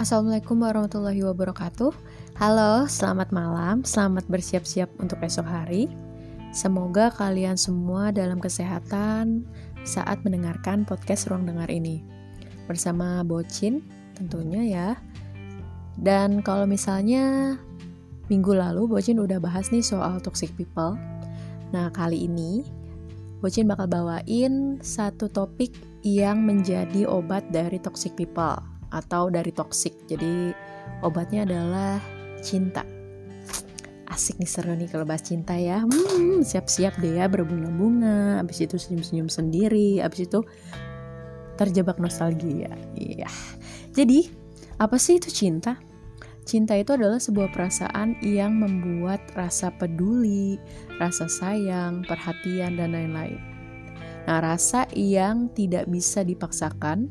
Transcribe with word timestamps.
Assalamualaikum 0.00 0.64
warahmatullahi 0.64 1.20
wabarakatuh. 1.28 1.92
Halo, 2.40 2.88
selamat 2.88 3.36
malam. 3.36 3.84
Selamat 3.84 4.24
bersiap-siap 4.32 4.88
untuk 4.96 5.20
esok 5.20 5.44
hari. 5.44 5.92
Semoga 6.56 7.12
kalian 7.12 7.60
semua 7.60 8.08
dalam 8.08 8.40
kesehatan 8.40 9.44
saat 9.84 10.24
mendengarkan 10.24 10.88
podcast 10.88 11.28
Ruang 11.28 11.44
Dengar 11.44 11.68
ini. 11.68 12.00
Bersama 12.64 13.20
Bocin 13.28 13.84
tentunya 14.16 14.64
ya. 14.64 14.88
Dan 16.00 16.40
kalau 16.40 16.64
misalnya 16.64 17.60
minggu 18.32 18.56
lalu 18.56 18.88
Bocin 18.88 19.20
udah 19.20 19.36
bahas 19.36 19.68
nih 19.68 19.84
soal 19.84 20.16
toxic 20.24 20.48
people. 20.56 20.96
Nah, 21.76 21.92
kali 21.92 22.24
ini 22.24 22.64
Bocin 23.44 23.68
bakal 23.68 23.84
bawain 23.84 24.80
satu 24.80 25.28
topik 25.28 25.76
yang 26.00 26.48
menjadi 26.48 27.04
obat 27.04 27.44
dari 27.52 27.76
toxic 27.76 28.16
people 28.16 28.69
atau 28.90 29.30
dari 29.30 29.54
toxic. 29.54 29.94
Jadi 30.10 30.54
obatnya 31.02 31.46
adalah 31.46 31.98
cinta. 32.42 32.82
Asik 34.10 34.42
nih 34.42 34.50
seru 34.50 34.74
nih 34.74 34.90
kalau 34.90 35.06
bahas 35.06 35.22
cinta 35.22 35.54
ya. 35.54 35.86
Hmm, 35.86 36.42
siap-siap 36.42 36.98
deh 36.98 37.22
ya 37.22 37.30
berbunga-bunga. 37.30 38.42
Abis 38.42 38.66
itu 38.66 38.76
senyum-senyum 38.76 39.30
sendiri. 39.30 40.02
Abis 40.02 40.26
itu 40.26 40.42
terjebak 41.54 42.02
nostalgia. 42.02 42.74
Iya. 42.98 43.30
Jadi 43.94 44.26
apa 44.80 44.96
sih 44.98 45.22
itu 45.22 45.30
cinta? 45.30 45.78
Cinta 46.48 46.74
itu 46.74 46.96
adalah 46.96 47.22
sebuah 47.22 47.54
perasaan 47.54 48.18
yang 48.26 48.58
membuat 48.58 49.22
rasa 49.38 49.70
peduli, 49.70 50.58
rasa 50.98 51.30
sayang, 51.30 52.02
perhatian, 52.02 52.74
dan 52.74 52.90
lain-lain. 52.96 53.38
Nah, 54.26 54.42
rasa 54.42 54.88
yang 54.96 55.52
tidak 55.54 55.86
bisa 55.86 56.26
dipaksakan, 56.26 57.06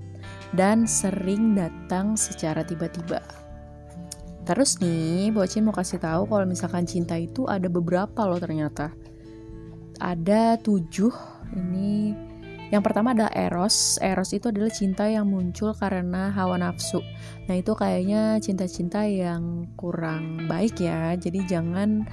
dan 0.54 0.90
sering 0.90 1.54
datang 1.54 2.18
secara 2.18 2.66
tiba-tiba. 2.66 3.22
Terus 4.48 4.82
nih, 4.82 5.30
Bocin 5.30 5.62
mau 5.62 5.76
kasih 5.76 6.02
tahu 6.02 6.26
kalau 6.26 6.46
misalkan 6.50 6.90
cinta 6.90 7.14
itu 7.14 7.46
ada 7.46 7.70
beberapa 7.70 8.26
loh 8.26 8.42
ternyata. 8.42 8.90
Ada 10.02 10.58
tujuh, 10.58 11.14
ini 11.54 12.18
yang 12.70 12.86
pertama 12.86 13.18
adalah 13.18 13.34
eros. 13.34 13.98
Eros 13.98 14.30
itu 14.34 14.54
adalah 14.54 14.70
cinta 14.70 15.10
yang 15.10 15.26
muncul 15.26 15.74
karena 15.74 16.30
hawa 16.34 16.62
nafsu. 16.62 17.02
Nah 17.50 17.58
itu 17.58 17.74
kayaknya 17.74 18.38
cinta-cinta 18.42 19.06
yang 19.10 19.70
kurang 19.74 20.46
baik 20.46 20.78
ya. 20.78 21.18
Jadi 21.18 21.50
jangan 21.50 22.06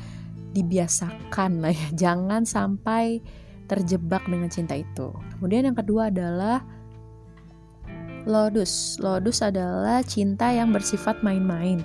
dibiasakan 0.56 1.61
lah 1.61 1.73
ya. 1.77 1.89
Jangan 2.09 2.48
sampai 2.48 3.21
terjebak 3.69 4.25
dengan 4.25 4.48
cinta 4.48 4.73
itu. 4.73 5.12
Kemudian 5.37 5.69
yang 5.69 5.77
kedua 5.77 6.09
adalah 6.09 6.65
Lodus. 8.27 8.98
Lodus 8.98 9.38
adalah 9.38 10.02
cinta 10.02 10.50
yang 10.50 10.74
bersifat 10.74 11.22
main-main. 11.22 11.78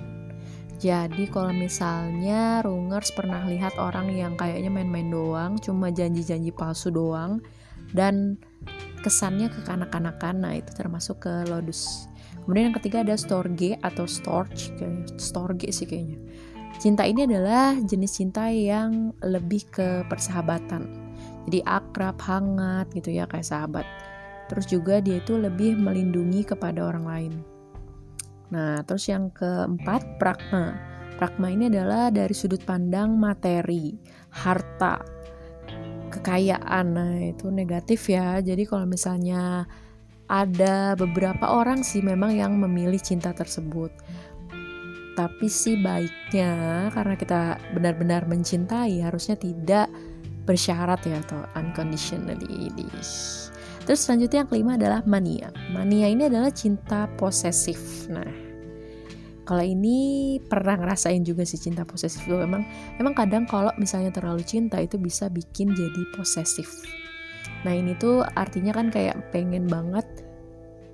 Jadi 0.82 1.30
kalau 1.30 1.54
misalnya 1.54 2.58
Rungers 2.66 3.14
pernah 3.14 3.46
lihat 3.46 3.78
orang 3.78 4.10
yang 4.10 4.34
kayaknya 4.34 4.66
main-main 4.66 5.06
doang, 5.06 5.54
cuma 5.62 5.94
janji-janji 5.94 6.50
palsu 6.50 6.90
doang, 6.90 7.38
dan 7.94 8.34
kesannya 9.06 9.46
ke 9.46 9.62
kanak-kanakan, 9.62 10.42
nah 10.42 10.58
itu 10.58 10.74
termasuk 10.74 11.22
ke 11.22 11.46
Lodus. 11.46 12.10
Kemudian 12.42 12.74
yang 12.74 12.76
ketiga 12.82 13.06
ada 13.06 13.14
Storge 13.14 13.78
atau 13.78 14.10
Storge, 14.10 14.74
Storge 15.22 15.70
sih 15.70 15.86
kayaknya. 15.86 16.18
Cinta 16.82 17.06
ini 17.06 17.30
adalah 17.30 17.78
jenis 17.78 18.18
cinta 18.18 18.50
yang 18.50 19.14
lebih 19.22 19.70
ke 19.70 20.02
persahabatan. 20.10 20.90
Jadi 21.46 21.62
akrab, 21.62 22.18
hangat 22.18 22.90
gitu 22.90 23.14
ya 23.14 23.30
kayak 23.30 23.46
sahabat. 23.46 23.86
Terus 24.52 24.68
juga 24.68 25.00
dia 25.00 25.16
itu 25.16 25.40
lebih 25.40 25.80
melindungi 25.80 26.44
kepada 26.44 26.84
orang 26.84 27.04
lain. 27.08 27.32
Nah, 28.52 28.84
terus 28.84 29.08
yang 29.08 29.32
keempat, 29.32 30.20
pragma. 30.20 30.76
Pragma 31.16 31.48
ini 31.48 31.72
adalah 31.72 32.12
dari 32.12 32.36
sudut 32.36 32.60
pandang 32.68 33.16
materi, 33.16 33.96
harta, 34.28 35.00
kekayaan. 36.12 36.86
Nah, 36.92 37.16
itu 37.32 37.48
negatif 37.48 38.12
ya. 38.12 38.44
Jadi 38.44 38.68
kalau 38.68 38.84
misalnya 38.84 39.64
ada 40.28 40.92
beberapa 41.00 41.48
orang 41.48 41.80
sih 41.80 42.04
memang 42.04 42.36
yang 42.36 42.52
memilih 42.60 43.00
cinta 43.00 43.32
tersebut. 43.32 43.88
Tapi 45.16 45.48
sih 45.48 45.80
baiknya 45.80 46.88
karena 46.92 47.14
kita 47.16 47.40
benar-benar 47.72 48.28
mencintai 48.28 49.00
harusnya 49.00 49.36
tidak 49.36 49.88
bersyarat 50.44 51.00
ya 51.08 51.20
atau 51.24 51.40
unconditionally. 51.56 52.68
Terus 53.82 54.00
selanjutnya 54.06 54.46
yang 54.46 54.50
kelima 54.50 54.72
adalah 54.78 55.00
mania. 55.02 55.50
Mania 55.74 56.06
ini 56.06 56.30
adalah 56.30 56.54
cinta 56.54 57.10
posesif. 57.18 58.06
Nah, 58.06 58.52
kalau 59.42 59.66
ini 59.66 60.38
pernah 60.38 60.78
ngerasain 60.78 61.26
juga 61.26 61.42
sih 61.42 61.58
cinta 61.58 61.82
posesif 61.82 62.22
itu 62.22 62.38
emang 62.38 62.62
emang 63.02 63.10
kadang 63.10 63.42
kalau 63.42 63.74
misalnya 63.74 64.14
terlalu 64.14 64.46
cinta 64.46 64.78
itu 64.78 65.02
bisa 65.02 65.26
bikin 65.26 65.74
jadi 65.74 66.02
posesif. 66.14 66.70
Nah 67.66 67.74
ini 67.74 67.98
tuh 67.98 68.22
artinya 68.22 68.70
kan 68.70 68.94
kayak 68.94 69.34
pengen 69.34 69.66
banget 69.66 70.06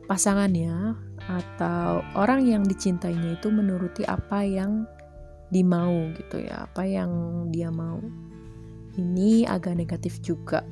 pasangannya 0.09 0.97
atau 1.29 2.01
orang 2.17 2.49
yang 2.49 2.65
dicintainya 2.65 3.37
itu 3.37 3.53
menuruti 3.53 4.09
apa 4.09 4.41
yang 4.41 4.89
dimau 5.53 6.09
gitu 6.17 6.41
ya, 6.41 6.65
apa 6.65 6.89
yang 6.89 7.13
dia 7.53 7.69
mau. 7.69 8.01
Ini 8.97 9.45
agak 9.45 9.77
negatif 9.77 10.25
juga 10.25 10.65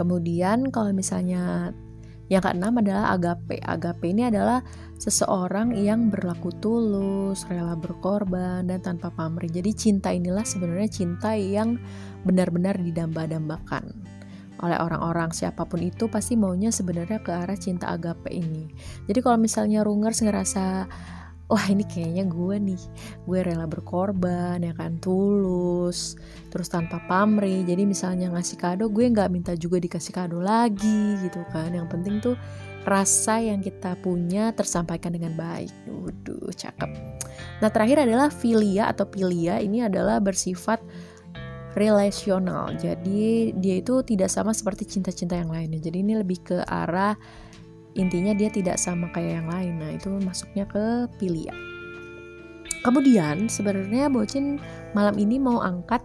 Kemudian 0.00 0.72
kalau 0.72 0.96
misalnya 0.96 1.76
yang 2.32 2.40
keenam 2.40 2.78
adalah 2.80 3.12
agape. 3.12 3.60
Agape 3.60 4.06
ini 4.08 4.32
adalah 4.32 4.64
seseorang 4.96 5.76
yang 5.76 6.08
berlaku 6.08 6.54
tulus, 6.62 7.44
rela 7.50 7.76
berkorban, 7.76 8.64
dan 8.64 8.80
tanpa 8.80 9.12
pamrih. 9.12 9.52
Jadi 9.52 9.76
cinta 9.76 10.08
inilah 10.08 10.46
sebenarnya 10.46 10.88
cinta 10.88 11.36
yang 11.36 11.76
benar-benar 12.24 12.80
didamba-dambakan 12.80 13.92
oleh 14.60 14.76
orang-orang 14.76 15.32
siapa 15.32 15.64
pun 15.64 15.80
itu 15.80 16.06
pasti 16.12 16.36
maunya 16.36 16.68
sebenarnya 16.68 17.24
ke 17.24 17.32
arah 17.32 17.56
cinta 17.56 17.88
agape 17.96 18.28
ini. 18.28 18.68
Jadi 19.08 19.18
kalau 19.24 19.40
misalnya 19.40 19.80
Rungers 19.80 20.20
ngerasa 20.20 20.84
wah 21.50 21.66
ini 21.66 21.82
kayaknya 21.82 22.24
gue 22.30 22.56
nih. 22.62 22.82
Gue 23.26 23.38
rela 23.42 23.66
berkorban 23.66 24.62
ya 24.62 24.70
kan 24.72 25.02
tulus 25.02 26.14
terus 26.48 26.70
tanpa 26.70 27.02
pamrih. 27.10 27.66
Jadi 27.66 27.84
misalnya 27.84 28.30
ngasih 28.30 28.56
kado 28.56 28.86
gue 28.88 29.10
nggak 29.10 29.28
minta 29.28 29.52
juga 29.58 29.82
dikasih 29.82 30.14
kado 30.14 30.38
lagi 30.38 31.18
gitu 31.18 31.42
kan. 31.50 31.74
Yang 31.74 31.88
penting 31.90 32.14
tuh 32.22 32.38
rasa 32.86 33.42
yang 33.42 33.60
kita 33.60 33.98
punya 33.98 34.54
tersampaikan 34.54 35.10
dengan 35.12 35.34
baik. 35.34 35.74
Waduh 35.90 36.54
cakep. 36.54 36.90
Nah 37.60 37.68
terakhir 37.68 38.06
adalah 38.06 38.30
filia 38.30 38.88
atau 38.88 39.04
pilia. 39.10 39.58
Ini 39.58 39.90
adalah 39.90 40.22
bersifat 40.22 40.80
relasional. 41.74 42.74
Jadi 42.78 43.54
dia 43.58 43.74
itu 43.78 44.02
tidak 44.06 44.30
sama 44.30 44.54
seperti 44.54 44.86
cinta-cinta 44.86 45.38
yang 45.38 45.50
lainnya. 45.50 45.82
Jadi 45.82 46.02
ini 46.02 46.14
lebih 46.18 46.38
ke 46.42 46.58
arah 46.62 47.14
intinya 47.98 48.32
dia 48.36 48.50
tidak 48.52 48.78
sama 48.78 49.10
kayak 49.10 49.42
yang 49.42 49.48
lain. 49.50 49.74
Nah 49.80 49.90
itu 49.94 50.10
masuknya 50.22 50.66
ke 50.66 51.10
pilia. 51.18 51.54
Kemudian 52.80 53.50
sebenarnya 53.50 54.08
Bocin 54.08 54.56
malam 54.96 55.18
ini 55.20 55.36
mau 55.36 55.60
angkat 55.60 56.00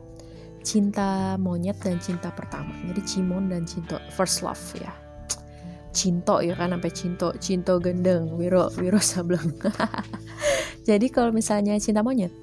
cinta 0.66 1.38
monyet 1.40 1.78
dan 1.80 2.02
cinta 2.02 2.34
pertama. 2.34 2.74
Jadi 2.90 3.02
Cimon 3.06 3.48
dan 3.48 3.64
Cinto 3.64 4.02
first 4.12 4.42
love 4.42 4.60
ya. 4.76 4.92
Cinto 5.96 6.44
ya 6.44 6.58
kan 6.58 6.76
sampai 6.76 6.92
Cinto 6.92 7.32
Cinto 7.40 7.80
gendeng 7.80 8.34
Wiro 8.36 8.68
Wiro 8.82 9.00
Sableng. 9.00 9.56
Jadi 10.90 11.08
kalau 11.10 11.32
misalnya 11.32 11.78
cinta 11.80 12.04
monyet 12.04 12.34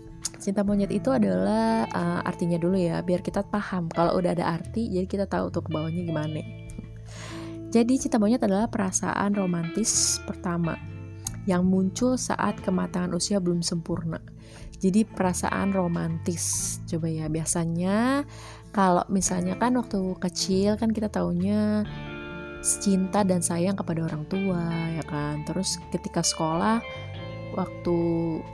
cinta 0.43 0.67
monyet 0.67 0.91
itu 0.91 1.07
adalah 1.15 1.87
uh, 1.87 2.21
artinya 2.27 2.59
dulu 2.59 2.75
ya 2.75 2.99
biar 3.07 3.23
kita 3.23 3.47
paham. 3.47 3.87
Kalau 3.95 4.19
udah 4.19 4.35
ada 4.35 4.59
arti 4.59 4.91
jadi 4.91 5.07
kita 5.07 5.27
tahu 5.31 5.55
tuh 5.55 5.63
ke 5.63 5.71
bawahnya 5.71 6.03
gimana 6.03 6.43
jadi 7.73 7.97
cinta 7.97 8.21
monyet 8.21 8.45
adalah 8.45 8.69
perasaan 8.69 9.33
romantis 9.33 10.21
pertama 10.29 10.77
yang 11.49 11.65
muncul 11.65 12.21
saat 12.21 12.61
kematangan 12.61 13.17
usia 13.17 13.41
belum 13.41 13.65
sempurna. 13.65 14.21
Jadi 14.77 15.09
perasaan 15.09 15.73
romantis. 15.73 16.77
Coba 16.85 17.09
ya, 17.09 17.33
biasanya 17.33 18.29
kalau 18.77 19.09
misalnya 19.09 19.57
kan 19.57 19.73
waktu 19.79 20.21
kecil 20.21 20.77
kan 20.77 20.93
kita 20.93 21.09
taunya 21.09 21.87
cinta 22.61 23.27
dan 23.27 23.41
sayang 23.43 23.75
kepada 23.75 24.05
orang 24.05 24.29
tua 24.29 24.69
ya 24.93 25.05
kan. 25.09 25.41
Terus 25.49 25.81
ketika 25.89 26.21
sekolah 26.21 26.85
waktu 27.57 27.99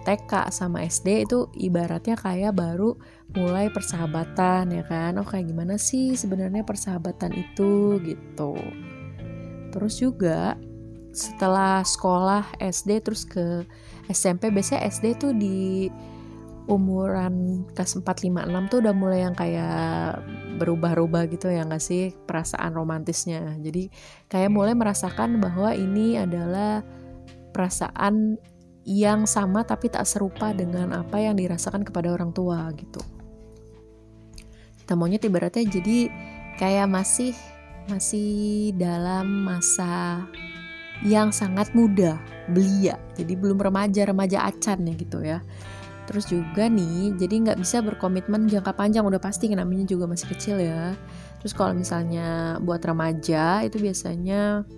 TK 0.07 0.51
sama 0.55 0.87
SD 0.87 1.27
itu 1.27 1.51
ibaratnya 1.59 2.15
kayak 2.15 2.55
baru 2.55 2.95
mulai 3.35 3.67
persahabatan 3.75 4.79
ya 4.79 4.85
kan. 4.87 5.19
Oh 5.19 5.27
gimana 5.27 5.75
sih 5.75 6.15
sebenarnya 6.15 6.63
persahabatan 6.63 7.35
itu 7.35 7.99
gitu. 8.05 8.55
Terus 9.69 9.95
juga 10.01 10.57
setelah 11.13 11.83
sekolah 11.83 12.61
SD 12.63 13.03
terus 13.03 13.27
ke 13.27 13.65
SMP 14.09 14.53
biasanya 14.55 14.87
SD 14.89 15.05
tuh 15.19 15.33
di 15.35 15.89
umuran 16.69 17.65
kelas 17.73 17.97
4, 17.97 18.05
5, 18.05 18.45
6 18.45 18.71
tuh 18.71 18.79
udah 18.85 18.95
mulai 18.95 19.25
yang 19.25 19.33
kayak 19.33 20.21
berubah-ubah 20.61 21.33
gitu 21.33 21.49
ya 21.49 21.65
nggak 21.65 21.81
sih? 21.81 22.13
Perasaan 22.29 22.77
romantisnya. 22.77 23.57
Jadi 23.57 23.89
kayak 24.29 24.53
mulai 24.53 24.77
merasakan 24.77 25.41
bahwa 25.41 25.73
ini 25.73 26.21
adalah 26.21 26.85
perasaan 27.57 28.37
yang 28.89 29.29
sama 29.29 29.65
tapi 29.65 29.93
tak 29.93 30.09
serupa 30.09 30.53
dengan 30.53 30.93
apa 30.97 31.21
yang 31.21 31.37
dirasakan 31.37 31.85
kepada 31.85 32.13
orang 32.13 32.33
tua 32.37 32.69
gitu. 32.77 33.01
Cinta 34.81 34.95
monyet 34.97 35.25
ibaratnya 35.25 35.65
jadi 35.69 36.09
kayak 36.57 36.89
masih 36.89 37.37
masih 37.89 38.71
dalam 38.77 39.49
masa 39.49 40.29
yang 41.01 41.33
sangat 41.33 41.73
muda 41.73 42.21
belia. 42.53 43.01
Jadi 43.17 43.33
belum 43.33 43.57
remaja 43.57 44.05
remaja 44.05 44.45
acan 44.45 44.85
ya 44.85 44.95
gitu 44.95 45.19
ya. 45.25 45.39
Terus 46.05 46.29
juga 46.29 46.69
nih 46.69 47.17
jadi 47.17 47.35
nggak 47.49 47.59
bisa 47.61 47.81
berkomitmen 47.81 48.49
jangka 48.49 48.73
panjang 48.77 49.05
udah 49.05 49.21
pasti 49.21 49.49
namanya 49.53 49.89
juga 49.89 50.05
masih 50.05 50.29
kecil 50.37 50.61
ya. 50.61 50.93
Terus 51.41 51.53
kalau 51.57 51.73
misalnya 51.73 52.61
buat 52.61 52.85
remaja 52.85 53.65
itu 53.65 53.81
biasanya 53.81 54.69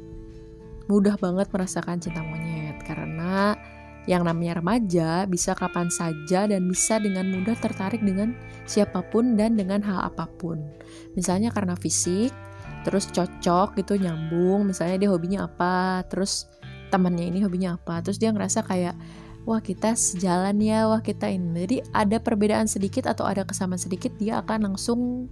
mudah 0.86 1.18
banget 1.18 1.50
merasakan 1.50 1.98
cinta 1.98 2.22
monyet. 2.22 2.78
Karena 2.86 3.54
yang 4.10 4.26
namanya 4.26 4.58
remaja 4.58 5.26
bisa 5.30 5.54
kapan 5.54 5.86
saja 5.92 6.50
dan 6.50 6.66
bisa 6.66 6.98
dengan 6.98 7.30
mudah 7.30 7.54
tertarik 7.58 8.02
dengan 8.02 8.34
siapa 8.66 9.06
pun 9.06 9.38
dan 9.38 9.54
dengan 9.54 9.82
hal 9.86 10.10
apa 10.10 10.26
pun. 10.38 10.62
Misalnya 11.14 11.54
karena 11.54 11.78
fisik 11.78 12.34
terus 12.82 13.08
cocok 13.12 13.76
gitu 13.76 14.00
nyambung 14.00 14.68
misalnya 14.68 15.06
dia 15.06 15.10
hobinya 15.12 15.44
apa 15.44 16.04
terus 16.08 16.48
temannya 16.88 17.28
ini 17.28 17.44
hobinya 17.44 17.76
apa 17.76 18.00
terus 18.00 18.16
dia 18.16 18.32
ngerasa 18.32 18.64
kayak 18.64 18.96
wah 19.48 19.60
kita 19.60 19.96
sejalan 19.96 20.60
ya 20.60 20.88
wah 20.88 21.00
kita 21.00 21.28
ini. 21.30 21.64
Jadi 21.64 21.76
ada 21.96 22.16
perbedaan 22.20 22.68
sedikit 22.68 23.08
atau 23.08 23.24
ada 23.24 23.44
kesamaan 23.46 23.80
sedikit 23.80 24.12
dia 24.20 24.40
akan 24.44 24.72
langsung 24.72 25.30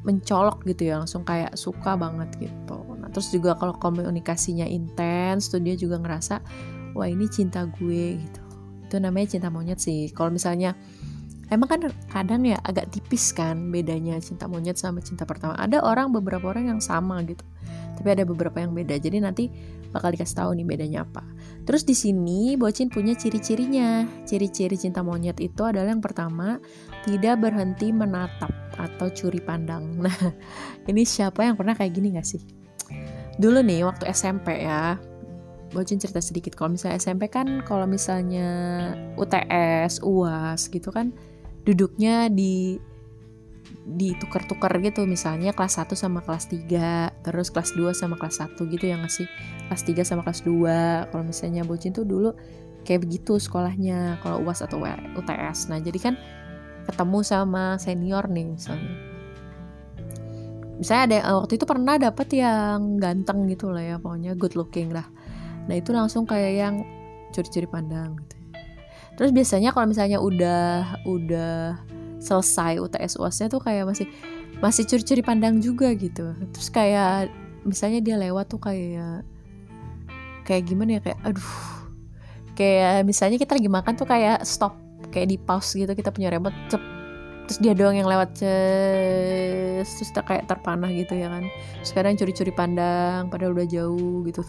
mencolok 0.00 0.64
gitu 0.64 0.88
ya 0.88 0.96
langsung 0.96 1.24
kayak 1.28 1.56
suka 1.56 1.92
banget 1.96 2.32
gitu. 2.40 2.78
Nah 2.96 3.08
terus 3.12 3.28
juga 3.32 3.52
kalau 3.56 3.76
komunikasinya 3.76 4.64
intens 4.64 5.52
tuh 5.52 5.60
dia 5.60 5.76
juga 5.76 6.00
ngerasa 6.00 6.40
wah 6.96 7.08
ini 7.08 7.28
cinta 7.28 7.68
gue 7.68 8.20
gitu. 8.20 8.42
Itu 8.88 8.96
namanya 8.98 9.36
cinta 9.36 9.48
monyet 9.52 9.78
sih. 9.78 10.08
Kalau 10.12 10.32
misalnya 10.32 10.72
emang 11.50 11.68
kan 11.68 11.80
kadang 12.08 12.46
ya 12.46 12.56
agak 12.62 12.94
tipis 12.94 13.34
kan 13.34 13.74
bedanya 13.74 14.16
cinta 14.22 14.46
monyet 14.46 14.78
sama 14.78 15.02
cinta 15.02 15.26
pertama. 15.26 15.58
Ada 15.58 15.82
orang 15.82 16.14
beberapa 16.14 16.54
orang 16.54 16.70
yang 16.70 16.80
sama 16.80 17.20
gitu. 17.26 17.42
Tapi 17.98 18.08
ada 18.16 18.24
beberapa 18.24 18.62
yang 18.62 18.72
beda. 18.72 18.96
Jadi 18.96 19.18
nanti 19.20 19.44
bakal 19.90 20.14
dikasih 20.14 20.36
tahu 20.40 20.50
nih 20.56 20.64
bedanya 20.64 21.04
apa. 21.04 21.26
Terus 21.66 21.84
di 21.84 21.92
sini 21.92 22.54
bocin 22.54 22.88
punya 22.88 23.12
ciri-cirinya. 23.18 24.06
Ciri-ciri 24.24 24.78
cinta 24.78 25.04
monyet 25.04 25.36
itu 25.42 25.62
adalah 25.66 25.90
yang 25.90 26.00
pertama 26.00 26.62
tidak 27.04 27.42
berhenti 27.42 27.92
menatap 27.92 28.54
atau 28.78 29.10
curi 29.12 29.42
pandang. 29.42 29.90
Nah 30.00 30.16
ini 30.88 31.04
siapa 31.04 31.44
yang 31.44 31.60
pernah 31.60 31.76
kayak 31.76 31.92
gini 31.92 32.16
gak 32.16 32.24
sih? 32.24 32.40
Dulu 33.36 33.60
nih 33.60 33.84
waktu 33.84 34.08
SMP 34.10 34.64
ya 34.64 34.96
bocin 35.70 36.00
cerita 36.00 36.18
sedikit. 36.24 36.56
Kalau 36.56 36.74
misalnya 36.74 36.96
SMP 36.98 37.28
kan 37.28 37.62
kalau 37.62 37.84
misalnya 37.84 38.48
UTS 39.20 40.02
UAS 40.02 40.66
gitu 40.72 40.90
kan 40.90 41.12
duduknya 41.64 42.28
di 42.32 42.80
ditukar-tukar 43.86 44.70
gitu. 44.82 45.06
Misalnya 45.08 45.54
kelas 45.56 45.80
1 45.80 45.94
sama 45.98 46.20
kelas 46.22 46.50
3 46.50 47.24
terus 47.24 47.48
kelas 47.50 47.74
2 47.74 47.94
sama 47.96 48.16
kelas 48.20 48.42
1 48.44 48.56
gitu 48.70 48.84
ya 48.86 48.96
ngasih 49.00 49.26
kelas 49.70 49.82
3 49.86 50.04
sama 50.06 50.22
kelas 50.26 50.42
2 50.46 51.10
kalau 51.10 51.24
misalnya 51.24 51.62
bocin 51.66 51.94
tuh 51.94 52.04
dulu 52.06 52.34
kayak 52.84 53.04
begitu 53.04 53.36
sekolahnya 53.36 54.18
kalau 54.24 54.40
UAS 54.40 54.64
atau 54.64 54.80
UTS 55.12 55.68
nah 55.68 55.76
jadi 55.76 56.00
kan 56.00 56.14
ketemu 56.88 57.18
sama 57.20 57.76
senior 57.76 58.24
nih 58.26 58.56
misalnya. 58.56 58.94
Misalnya 60.80 61.02
ada 61.04 61.18
waktu 61.44 61.60
itu 61.60 61.68
pernah 61.68 62.00
dapet 62.00 62.40
yang 62.40 62.96
ganteng 62.96 63.44
gitu 63.52 63.68
lah 63.68 63.84
ya 63.84 63.96
pokoknya 64.00 64.32
good 64.32 64.56
looking 64.56 64.88
lah. 64.88 65.04
Nah 65.68 65.76
itu 65.76 65.92
langsung 65.92 66.24
kayak 66.24 66.52
yang 66.56 66.74
curi-curi 67.36 67.68
pandang 67.68 68.16
gitu 68.16 68.39
terus 69.20 69.36
biasanya 69.36 69.76
kalau 69.76 69.84
misalnya 69.84 70.16
udah 70.16 70.96
udah 71.04 71.76
selesai 72.16 72.80
UTS 72.80 73.20
UASnya 73.20 73.52
tuh 73.52 73.60
kayak 73.60 73.84
masih 73.84 74.08
masih 74.64 74.88
curi-curi 74.88 75.20
pandang 75.20 75.60
juga 75.60 75.92
gitu. 75.92 76.32
Terus 76.56 76.68
kayak 76.72 77.28
misalnya 77.68 78.00
dia 78.00 78.16
lewat 78.16 78.48
tuh 78.48 78.60
kayak 78.60 79.28
kayak 80.48 80.64
gimana 80.64 80.96
ya 80.96 81.00
kayak 81.04 81.20
aduh. 81.20 81.52
Kayak 82.56 83.08
misalnya 83.08 83.36
kita 83.36 83.56
lagi 83.56 83.68
makan 83.68 83.92
tuh 83.96 84.08
kayak 84.08 84.44
stop 84.44 84.76
kayak 85.12 85.32
di 85.32 85.36
pause 85.40 85.76
gitu 85.76 85.92
kita 85.92 86.12
punya 86.12 86.28
remote 86.32 86.56
cep 86.68 86.99
terus 87.50 87.66
dia 87.66 87.74
doang 87.74 87.98
yang 87.98 88.06
lewat 88.06 88.38
ces 88.38 89.90
terus 89.98 90.14
kita 90.14 90.22
kayak 90.22 90.46
terpanah 90.46 90.86
gitu 90.94 91.18
ya 91.18 91.26
kan. 91.26 91.50
Sekarang 91.82 92.14
curi-curi 92.14 92.54
pandang 92.54 93.26
padahal 93.26 93.58
udah 93.58 93.66
jauh 93.66 94.22
gitu 94.22 94.46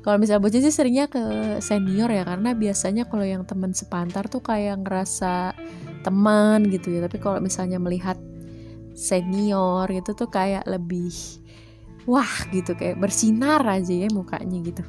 kalau 0.00 0.16
misalnya 0.16 0.40
bocah 0.40 0.64
sih 0.64 0.72
seringnya 0.72 1.12
ke 1.12 1.20
senior 1.60 2.08
ya 2.08 2.24
karena 2.24 2.56
biasanya 2.56 3.04
kalau 3.04 3.28
yang 3.28 3.44
teman 3.44 3.76
sepantar 3.76 4.32
tuh 4.32 4.40
kayak 4.40 4.80
ngerasa 4.80 5.52
teman 6.00 6.72
gitu 6.72 6.88
ya. 6.96 7.04
Tapi 7.04 7.20
kalau 7.20 7.36
misalnya 7.36 7.76
melihat 7.76 8.16
senior 8.96 9.84
gitu 9.92 10.16
tuh 10.16 10.32
kayak 10.32 10.64
lebih 10.64 11.12
wah 12.08 12.48
gitu 12.48 12.72
kayak 12.72 12.96
bersinar 12.96 13.60
aja 13.68 13.92
ya 13.92 14.08
mukanya 14.08 14.56
gitu. 14.64 14.80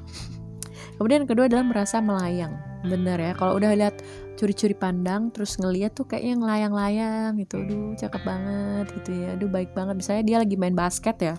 Kemudian 0.96 1.28
kedua 1.28 1.52
adalah 1.52 1.68
merasa 1.68 2.00
melayang. 2.00 2.56
Bener 2.88 3.20
ya 3.20 3.36
kalau 3.36 3.60
udah 3.60 3.76
lihat 3.76 4.00
curi-curi 4.34 4.74
pandang 4.74 5.30
terus 5.30 5.56
ngeliat 5.62 5.94
tuh 5.94 6.10
kayak 6.10 6.26
yang 6.36 6.42
layang-layang 6.42 7.38
gitu. 7.42 7.62
Aduh 7.62 7.94
cakep 7.98 8.22
banget 8.26 8.86
gitu 9.02 9.12
ya. 9.14 9.28
Aduh 9.38 9.50
baik 9.50 9.72
banget. 9.78 9.96
Misalnya 10.00 10.24
dia 10.26 10.38
lagi 10.42 10.56
main 10.58 10.76
basket 10.76 11.18
ya. 11.22 11.36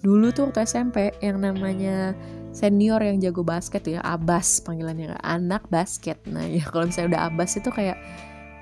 Dulu 0.00 0.30
tuh 0.30 0.50
waktu 0.50 0.62
SMP 0.68 1.10
yang 1.24 1.42
namanya 1.42 2.14
senior 2.54 3.02
yang 3.02 3.18
jago 3.18 3.42
basket 3.42 3.84
ya 3.84 4.00
abas 4.00 4.62
panggilannya 4.62 5.18
anak 5.20 5.66
basket. 5.68 6.22
Nah 6.30 6.46
ya 6.46 6.64
kalau 6.68 6.88
misalnya 6.88 7.16
udah 7.16 7.22
abas 7.32 7.50
itu 7.58 7.68
kayak 7.68 7.98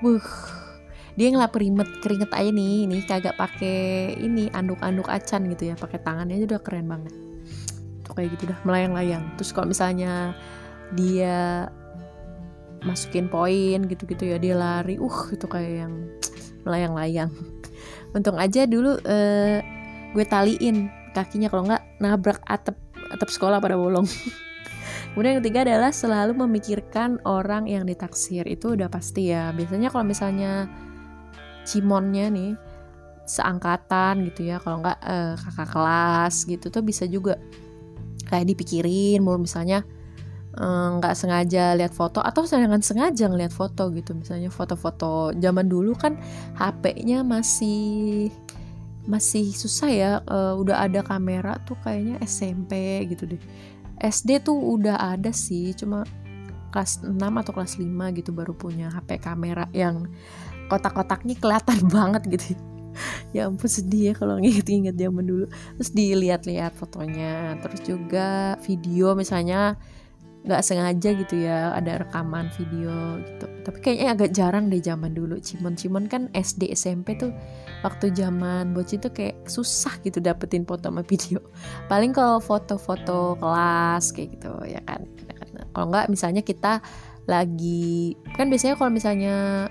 Wuh, 0.03 0.27
dia 1.15 1.31
ngelap 1.31 1.55
keringet 1.55 1.87
keringet 2.03 2.27
aja 2.35 2.51
nih, 2.51 2.83
ini 2.83 2.99
kagak 3.07 3.39
pakai 3.39 4.11
ini 4.19 4.51
anduk-anduk 4.51 5.07
acan 5.07 5.47
gitu 5.55 5.71
ya, 5.71 5.75
pakai 5.79 6.03
tangannya 6.03 6.35
aja 6.35 6.45
udah 6.51 6.61
keren 6.61 6.91
banget. 6.91 7.15
Tuh 8.03 8.11
kayak 8.11 8.35
gitu 8.35 8.51
udah 8.51 8.59
melayang-layang. 8.67 9.23
Terus 9.39 9.55
kalau 9.55 9.71
misalnya 9.71 10.35
dia 10.99 11.71
masukin 12.85 13.27
poin 13.27 13.83
gitu-gitu 13.89 14.29
ya 14.29 14.37
dia 14.37 14.55
lari, 14.55 15.01
uh 15.01 15.19
itu 15.33 15.45
kayak 15.49 15.73
yang 15.85 15.93
melayang-layang. 16.63 17.33
Untung 18.15 18.37
aja 18.39 18.63
dulu 18.65 18.95
uh, 19.01 19.57
gue 20.15 20.25
taliin 20.25 20.87
kakinya 21.11 21.51
kalau 21.51 21.67
nggak 21.67 21.83
nabrak 21.99 22.39
atap 22.47 22.77
atap 23.11 23.29
sekolah 23.29 23.59
pada 23.59 23.75
bolong. 23.75 24.05
Kemudian 25.15 25.39
yang 25.39 25.41
ketiga 25.47 25.59
adalah 25.63 25.91
selalu 25.95 26.35
memikirkan 26.43 27.23
orang 27.23 27.71
yang 27.71 27.87
ditaksir 27.87 28.43
itu 28.51 28.75
udah 28.75 28.91
pasti 28.91 29.31
ya. 29.31 29.55
Biasanya 29.55 29.87
kalau 29.87 30.03
misalnya 30.03 30.67
cimonnya 31.63 32.27
nih 32.27 32.51
seangkatan 33.23 34.27
gitu 34.27 34.51
ya, 34.51 34.59
kalau 34.59 34.83
nggak 34.83 34.99
eh, 34.99 35.33
kakak 35.39 35.69
kelas 35.71 36.35
gitu 36.43 36.67
tuh 36.67 36.83
bisa 36.83 37.07
juga 37.07 37.39
kayak 38.27 38.51
dipikirin 38.51 39.23
mau 39.23 39.39
misalnya 39.39 39.87
nggak 40.55 41.13
eh, 41.13 41.17
sengaja 41.19 41.63
lihat 41.75 41.91
foto 41.91 42.23
atau 42.23 42.47
jangan 42.47 42.79
sengaja 42.79 43.27
ngeliat 43.27 43.51
foto 43.51 43.91
gitu. 43.91 44.15
Misalnya 44.15 44.47
foto-foto 44.47 45.35
zaman 45.35 45.67
dulu 45.67 45.91
kan 45.95 46.15
HP-nya 46.55 47.27
masih 47.27 48.31
masih 49.05 49.53
susah 49.53 49.89
ya 49.93 50.11
uh, 50.25 50.57
udah 50.57 50.81
ada 50.81 51.05
kamera 51.05 51.61
tuh 51.61 51.77
kayaknya 51.83 52.17
SMP 52.23 53.03
gitu 53.11 53.27
deh. 53.29 53.41
SD 53.99 54.43
tuh 54.43 54.55
udah 54.55 54.97
ada 54.97 55.31
sih 55.31 55.71
cuma 55.77 56.03
kelas 56.73 57.05
6 57.07 57.15
atau 57.15 57.51
kelas 57.55 57.79
5 57.79 57.87
gitu 58.19 58.35
baru 58.35 58.51
punya 58.51 58.91
HP 58.91 59.23
kamera 59.23 59.71
yang 59.71 60.11
kotak-kotaknya 60.67 61.35
kelihatan 61.39 61.79
banget 61.95 62.23
gitu. 62.31 62.55
Ya 63.35 63.51
ampun 63.51 63.67
sedih 63.67 64.11
ya 64.11 64.13
kalau 64.15 64.39
nginget-nginget 64.39 64.95
zaman 64.95 65.23
dulu. 65.27 65.45
Terus 65.79 65.91
dilihat-lihat 65.91 66.79
fotonya 66.79 67.59
terus 67.59 67.83
juga 67.83 68.55
video 68.63 69.19
misalnya 69.19 69.75
nggak 70.45 70.61
sengaja 70.61 71.09
gitu 71.17 71.41
ya 71.41 71.73
ada 71.73 72.05
rekaman 72.05 72.53
video 72.53 73.17
gitu. 73.25 73.45
Tapi 73.65 73.77
kayaknya 73.81 74.07
agak 74.13 74.29
jarang 74.29 74.69
deh 74.69 74.77
zaman 74.77 75.17
dulu. 75.17 75.41
Cimon-cimon 75.41 76.05
kan 76.05 76.29
SD 76.37 76.69
SMP 76.77 77.17
tuh 77.17 77.33
waktu 77.81 78.13
zaman 78.13 78.77
bocil 78.77 79.01
tuh 79.01 79.09
kayak 79.09 79.49
susah 79.49 79.97
gitu 80.05 80.21
dapetin 80.21 80.61
foto 80.63 80.93
sama 80.93 81.01
video. 81.01 81.41
Paling 81.91 82.13
kalau 82.13 82.37
foto-foto 82.37 83.41
kelas 83.41 84.13
kayak 84.13 84.37
gitu 84.37 84.53
ya 84.69 84.81
kan, 84.85 85.01
kalau 85.73 85.89
nggak 85.89 86.13
misalnya 86.13 86.45
kita 86.45 86.79
lagi 87.25 88.13
kan 88.37 88.45
biasanya 88.53 88.77
kalau 88.77 88.93
misalnya 88.93 89.65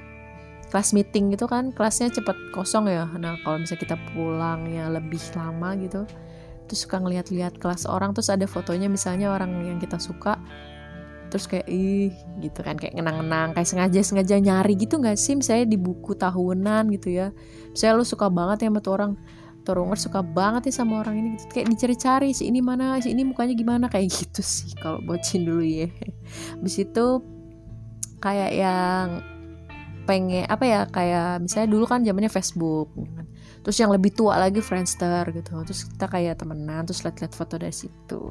kelas 0.74 0.90
meeting 0.90 1.30
gitu 1.30 1.46
kan 1.46 1.70
kelasnya 1.70 2.10
cepet 2.10 2.34
kosong 2.50 2.90
ya. 2.90 3.06
Nah 3.14 3.38
kalau 3.46 3.62
misalnya 3.62 3.82
kita 3.86 3.96
pulang 4.10 4.66
ya 4.66 4.90
lebih 4.90 5.22
lama 5.38 5.78
gitu 5.78 6.02
terus 6.66 6.88
suka 6.88 7.00
ngeliat-liat 7.00 7.60
kelas 7.60 7.84
orang 7.88 8.12
terus 8.16 8.32
ada 8.32 8.48
fotonya 8.48 8.88
misalnya 8.88 9.32
orang 9.32 9.50
yang 9.64 9.78
kita 9.80 10.00
suka 10.00 10.40
terus 11.28 11.50
kayak 11.50 11.66
ih 11.66 12.14
gitu 12.38 12.62
kan 12.62 12.78
kayak 12.78 12.94
ngenang-ngenang 12.94 13.58
kayak 13.58 13.66
sengaja-sengaja 13.66 14.38
nyari 14.38 14.78
gitu 14.78 15.02
nggak 15.02 15.18
sih 15.18 15.34
misalnya 15.34 15.66
di 15.66 15.78
buku 15.80 16.14
tahunan 16.14 16.94
gitu 16.94 17.10
ya 17.10 17.34
misalnya 17.74 17.94
lu 17.98 18.06
suka 18.06 18.30
banget 18.30 18.64
ya 18.64 18.68
sama 18.70 18.80
tuh 18.80 18.94
orang 18.94 19.12
Torunger 19.64 19.96
suka 19.96 20.20
banget 20.20 20.68
nih 20.68 20.76
sama 20.76 21.00
orang 21.00 21.24
ini 21.24 21.28
gitu. 21.40 21.48
kayak 21.56 21.72
dicari-cari 21.72 22.36
si 22.36 22.52
ini 22.52 22.60
mana 22.60 23.00
si 23.00 23.16
ini 23.16 23.24
mukanya 23.24 23.56
gimana 23.56 23.88
kayak 23.88 24.12
gitu 24.12 24.44
sih 24.44 24.76
kalau 24.76 25.00
bocin 25.00 25.48
dulu 25.48 25.64
ya 25.64 25.88
habis 26.60 26.76
itu 26.84 27.06
kayak 28.20 28.52
yang 28.52 29.24
pengen 30.04 30.44
apa 30.48 30.64
ya 30.68 30.80
kayak 30.88 31.44
misalnya 31.44 31.68
dulu 31.72 31.84
kan 31.88 32.04
zamannya 32.04 32.30
Facebook. 32.32 32.92
Terus 33.64 33.80
yang 33.80 33.90
lebih 33.90 34.12
tua 34.12 34.36
lagi 34.36 34.60
Friendster 34.60 35.24
gitu. 35.32 35.56
Terus 35.64 35.88
kita 35.88 36.06
kayak 36.06 36.44
temenan 36.44 36.84
terus 36.84 37.00
lihat-lihat 37.02 37.32
foto 37.32 37.56
dari 37.56 37.72
situ. 37.72 38.28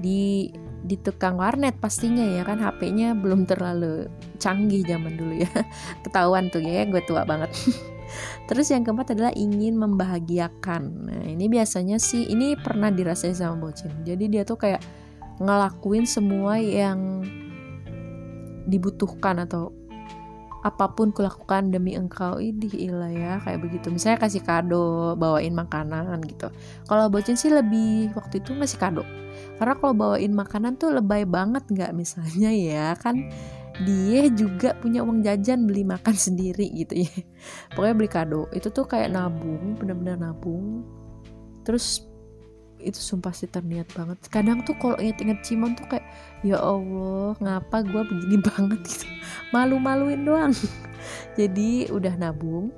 Di 0.00 0.48
di 0.82 0.96
tukang 0.98 1.38
warnet 1.38 1.78
pastinya 1.78 2.26
ya 2.26 2.42
kan 2.42 2.58
HP-nya 2.58 3.14
belum 3.14 3.46
terlalu 3.46 4.08
canggih 4.40 4.82
zaman 4.88 5.14
dulu 5.20 5.44
ya. 5.44 5.52
Ketahuan 6.08 6.48
tuh 6.48 6.64
ya 6.64 6.88
gue 6.88 7.04
tua 7.04 7.28
banget. 7.28 7.52
Terus 8.48 8.68
yang 8.72 8.82
keempat 8.84 9.14
adalah 9.14 9.32
ingin 9.36 9.76
membahagiakan. 9.76 10.82
Nah 11.06 11.24
ini 11.28 11.46
biasanya 11.52 12.00
sih 12.00 12.26
ini 12.32 12.56
pernah 12.56 12.88
dirasain 12.88 13.36
sama 13.36 13.68
bocil 13.68 13.92
jadi 14.02 14.24
dia 14.26 14.42
tuh 14.42 14.56
kayak 14.56 14.82
ngelakuin 15.40 16.04
semua 16.04 16.60
yang 16.60 17.24
dibutuhkan 18.66 19.42
atau 19.42 19.74
apa 20.62 20.94
pun 20.94 21.10
kulakukan 21.10 21.74
demi 21.74 21.98
engkau 21.98 22.38
idih 22.38 22.70
ilah 22.70 23.10
ya 23.10 23.32
kayak 23.42 23.66
begitu. 23.66 23.90
Misalnya 23.90 24.22
kasih 24.22 24.42
kado 24.46 25.18
bawain 25.18 25.50
makanan 25.58 26.22
gitu. 26.30 26.54
Kalau 26.86 27.10
bocin 27.10 27.34
sih 27.34 27.50
lebih 27.50 28.14
waktu 28.14 28.38
itu 28.38 28.54
ngasih 28.54 28.78
kado. 28.78 29.02
Karena 29.58 29.74
kalau 29.74 29.94
bawain 29.94 30.30
makanan 30.30 30.78
tuh 30.78 30.94
lebay 30.94 31.26
banget 31.26 31.66
nggak 31.66 31.90
misalnya 31.98 32.54
ya 32.54 32.94
kan? 32.94 33.26
Dia 33.82 34.30
juga 34.30 34.78
punya 34.78 35.02
uang 35.02 35.26
jajan 35.26 35.66
beli 35.66 35.82
makan 35.82 36.14
sendiri 36.30 36.70
gitu 36.70 37.02
ya. 37.02 37.12
Pokoknya 37.74 37.94
beli 37.98 38.10
kado. 38.10 38.46
Itu 38.54 38.70
tuh 38.70 38.86
kayak 38.86 39.10
nabung 39.10 39.74
bener-bener 39.74 40.14
nabung. 40.14 40.86
Terus 41.66 42.11
itu 42.82 42.98
sumpah 42.98 43.32
sih 43.32 43.48
terniat 43.48 43.88
banget. 43.94 44.18
Kadang 44.28 44.66
tuh 44.66 44.74
kalau 44.76 44.98
inget-inget 44.98 45.40
Cimon 45.46 45.78
tuh 45.78 45.86
kayak 45.86 46.04
ya 46.42 46.58
Allah 46.58 47.38
ngapa 47.38 47.86
gue 47.86 48.02
begini 48.04 48.36
banget 48.52 48.80
gitu? 48.84 49.06
Malu-maluin 49.54 50.22
doang. 50.26 50.52
Jadi 51.38 51.88
udah 51.88 52.14
nabung 52.18 52.74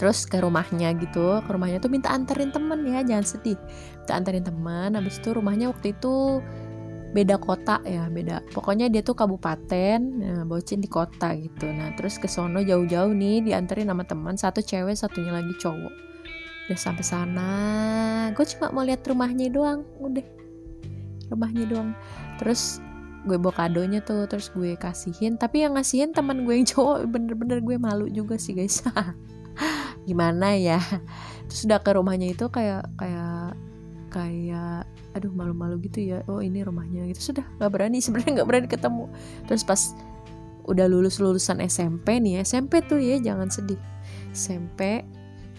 terus 0.00 0.24
ke 0.24 0.40
rumahnya 0.40 0.94
gitu. 0.96 1.42
Ke 1.44 1.50
rumahnya 1.52 1.78
tuh 1.78 1.90
minta 1.92 2.10
anterin 2.10 2.50
temen 2.50 2.82
ya 2.88 3.04
jangan 3.04 3.26
sedih. 3.26 3.58
Minta 4.04 4.12
anterin 4.16 4.44
teman 4.44 4.96
habis 4.96 5.20
itu 5.20 5.30
rumahnya 5.36 5.70
waktu 5.70 5.92
itu 5.92 6.40
beda 7.12 7.36
kota 7.36 7.84
ya 7.84 8.08
beda. 8.08 8.40
Pokoknya 8.52 8.88
dia 8.88 9.04
tuh 9.04 9.16
kabupaten 9.16 9.98
nah, 10.00 10.42
bocin 10.48 10.80
di 10.80 10.88
kota 10.88 11.36
gitu. 11.36 11.68
Nah 11.68 11.92
terus 11.98 12.16
ke 12.16 12.28
sono 12.30 12.64
jauh-jauh 12.64 13.12
nih 13.12 13.44
dianterin 13.44 13.92
sama 13.92 14.04
teman 14.08 14.34
satu 14.40 14.64
cewek 14.64 14.96
satunya 14.96 15.32
lagi 15.36 15.52
cowok 15.60 16.07
udah 16.68 16.76
sampai 16.78 17.04
sana. 17.04 17.50
Gue 18.36 18.44
cuma 18.44 18.68
mau 18.68 18.84
lihat 18.84 19.00
rumahnya 19.08 19.48
doang 19.48 19.88
udah. 20.04 20.24
Rumahnya 21.32 21.64
doang. 21.64 21.96
Terus 22.36 22.84
gue 23.24 23.40
bawa 23.40 23.56
kadonya 23.56 24.04
tuh 24.04 24.28
terus 24.28 24.52
gue 24.52 24.76
kasihin. 24.76 25.40
Tapi 25.40 25.64
yang 25.64 25.80
ngasihin 25.80 26.12
teman 26.12 26.44
gue 26.44 26.52
yang 26.52 26.68
cowok 26.68 27.08
bener-bener 27.08 27.64
gue 27.64 27.76
malu 27.80 28.06
juga 28.12 28.36
sih 28.36 28.52
guys. 28.52 28.84
Gimana 30.08 30.60
ya? 30.60 30.76
Terus 31.48 31.64
udah 31.64 31.80
ke 31.80 31.90
rumahnya 31.96 32.36
itu 32.36 32.44
kayak 32.52 32.84
kayak 33.00 33.56
kayak 34.12 34.84
aduh 35.16 35.32
malu-malu 35.32 35.80
gitu 35.88 36.04
ya. 36.04 36.20
Oh 36.28 36.44
ini 36.44 36.60
rumahnya. 36.60 37.08
Gitu. 37.08 37.32
Sudah 37.32 37.48
nggak 37.56 37.70
berani. 37.72 37.98
Sebenarnya 38.04 38.44
nggak 38.44 38.48
berani 38.48 38.68
ketemu. 38.68 39.08
Terus 39.48 39.64
pas 39.64 39.96
udah 40.68 40.84
lulus 40.84 41.16
lulusan 41.16 41.64
SMP 41.64 42.20
nih 42.20 42.44
SMP 42.44 42.84
tuh 42.84 43.00
ya 43.00 43.16
jangan 43.16 43.48
sedih. 43.48 43.80
SMP 44.36 45.00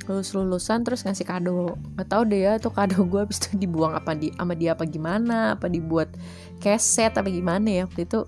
lulus 0.10 0.34
lulusan 0.34 0.82
terus 0.82 1.06
ngasih 1.06 1.30
kado. 1.30 1.78
Nggak 1.94 2.10
tahu 2.10 2.24
deh 2.25 2.42
ya 2.42 2.54
tuh 2.58 2.74
kado 2.74 3.06
gue 3.06 3.22
habis 3.22 3.38
itu 3.38 3.62
dibuang 3.62 3.94
apa 3.94 4.18
di 4.18 4.34
sama 4.34 4.58
dia 4.58 4.74
apa 4.74 4.89
gimana 4.89 5.54
apa 5.54 5.70
dibuat 5.70 6.10
keset 6.58 7.13
apa 7.13 7.30
gimana 7.30 7.70
ya 7.70 7.82
waktu 7.86 8.10
itu 8.10 8.25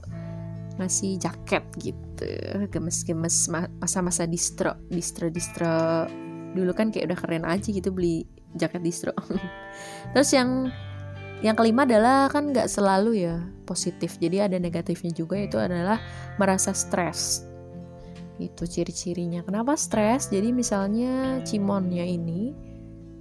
ngasih 0.78 1.18
jaket 1.18 1.66
gitu. 1.82 2.30
Gemes-gemes 2.70 3.50
masa-masa 3.82 4.30
distro 4.30 4.78
distro 4.94 5.34
distro. 5.34 6.06
Dulu 6.54 6.72
kan 6.78 6.94
kayak 6.94 7.10
udah 7.10 7.18
keren 7.18 7.46
aja 7.50 7.68
gitu 7.74 7.90
beli 7.90 8.30
jaket 8.54 8.86
distro. 8.86 9.18
Terus 10.14 10.30
yang 10.38 10.70
yang 11.42 11.58
kelima 11.58 11.90
adalah 11.90 12.30
kan 12.30 12.54
nggak 12.54 12.70
selalu 12.70 13.26
ya 13.26 13.42
positif. 13.66 14.22
Jadi 14.22 14.38
ada 14.38 14.62
negatifnya 14.62 15.10
juga 15.10 15.42
itu 15.42 15.58
adalah 15.58 15.98
merasa 16.38 16.70
stres 16.78 17.50
itu 18.38 18.64
ciri-cirinya. 18.70 19.44
Kenapa 19.44 19.76
stres? 19.76 20.32
Jadi 20.32 20.54
misalnya 20.56 21.44
cimonnya 21.44 22.06
ini 22.06 22.54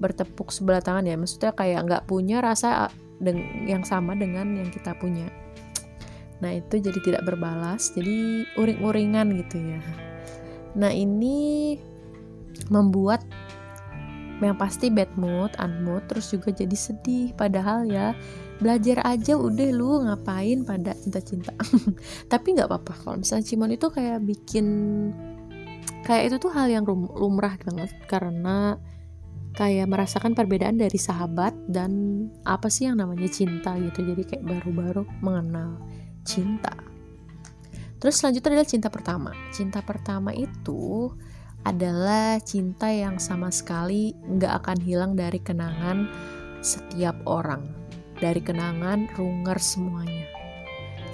bertepuk 0.00 0.52
sebelah 0.54 0.84
tangan 0.84 1.08
ya. 1.08 1.16
Maksudnya 1.18 1.52
kayak 1.56 1.80
nggak 1.88 2.04
punya 2.06 2.38
rasa 2.44 2.88
yang 3.66 3.84
sama 3.84 4.16
dengan 4.16 4.56
yang 4.56 4.70
kita 4.72 4.96
punya. 4.96 5.28
Nah 6.40 6.56
itu 6.56 6.80
jadi 6.80 6.98
tidak 7.04 7.22
berbalas 7.28 7.92
jadi 7.92 8.48
uring-uringan 8.56 9.36
gitu 9.44 9.60
ya. 9.60 9.80
Nah 10.76 10.88
ini 10.88 11.76
membuat 12.72 13.20
yang 14.40 14.56
pasti 14.56 14.88
bad 14.88 15.12
mood, 15.20 15.52
unmood, 15.60 16.08
terus 16.08 16.32
juga 16.32 16.48
jadi 16.48 16.72
sedih. 16.72 17.36
Padahal 17.36 17.84
ya 17.84 18.16
belajar 18.60 19.00
aja 19.08 19.34
udah 19.34 19.68
lu 19.72 20.04
ngapain 20.04 20.62
pada 20.68 20.92
cinta-cinta? 20.92 21.56
Tapi 22.32 22.46
nggak 22.54 22.68
apa-apa 22.68 22.92
kalau 23.00 23.16
misalnya 23.18 23.44
Cimon 23.48 23.72
itu 23.72 23.88
kayak 23.88 24.20
bikin 24.22 24.66
kayak 26.04 26.30
itu 26.30 26.36
tuh 26.36 26.52
hal 26.52 26.68
yang 26.68 26.84
lumrah 26.86 27.56
banget. 27.64 27.90
Karena 28.04 28.76
kayak 29.56 29.88
merasakan 29.88 30.36
perbedaan 30.36 30.78
dari 30.78 31.00
sahabat 31.00 31.56
dan 31.66 31.90
apa 32.44 32.68
sih 32.68 32.86
yang 32.86 33.00
namanya 33.00 33.26
cinta 33.32 33.74
gitu. 33.80 34.04
Jadi 34.04 34.22
kayak 34.28 34.44
baru-baru 34.44 35.08
mengenal 35.24 35.80
cinta. 36.22 36.76
Terus 38.00 38.20
selanjutnya 38.20 38.60
adalah 38.60 38.68
cinta 38.68 38.88
pertama. 38.92 39.30
Cinta 39.52 39.80
pertama 39.80 40.32
itu 40.36 41.12
adalah 41.64 42.40
cinta 42.40 42.88
yang 42.88 43.20
sama 43.20 43.52
sekali 43.52 44.16
nggak 44.16 44.64
akan 44.64 44.78
hilang 44.80 45.12
dari 45.12 45.40
kenangan 45.44 46.08
setiap 46.64 47.20
orang 47.28 47.79
dari 48.20 48.38
kenangan 48.44 49.08
runger 49.16 49.58
semuanya. 49.58 50.28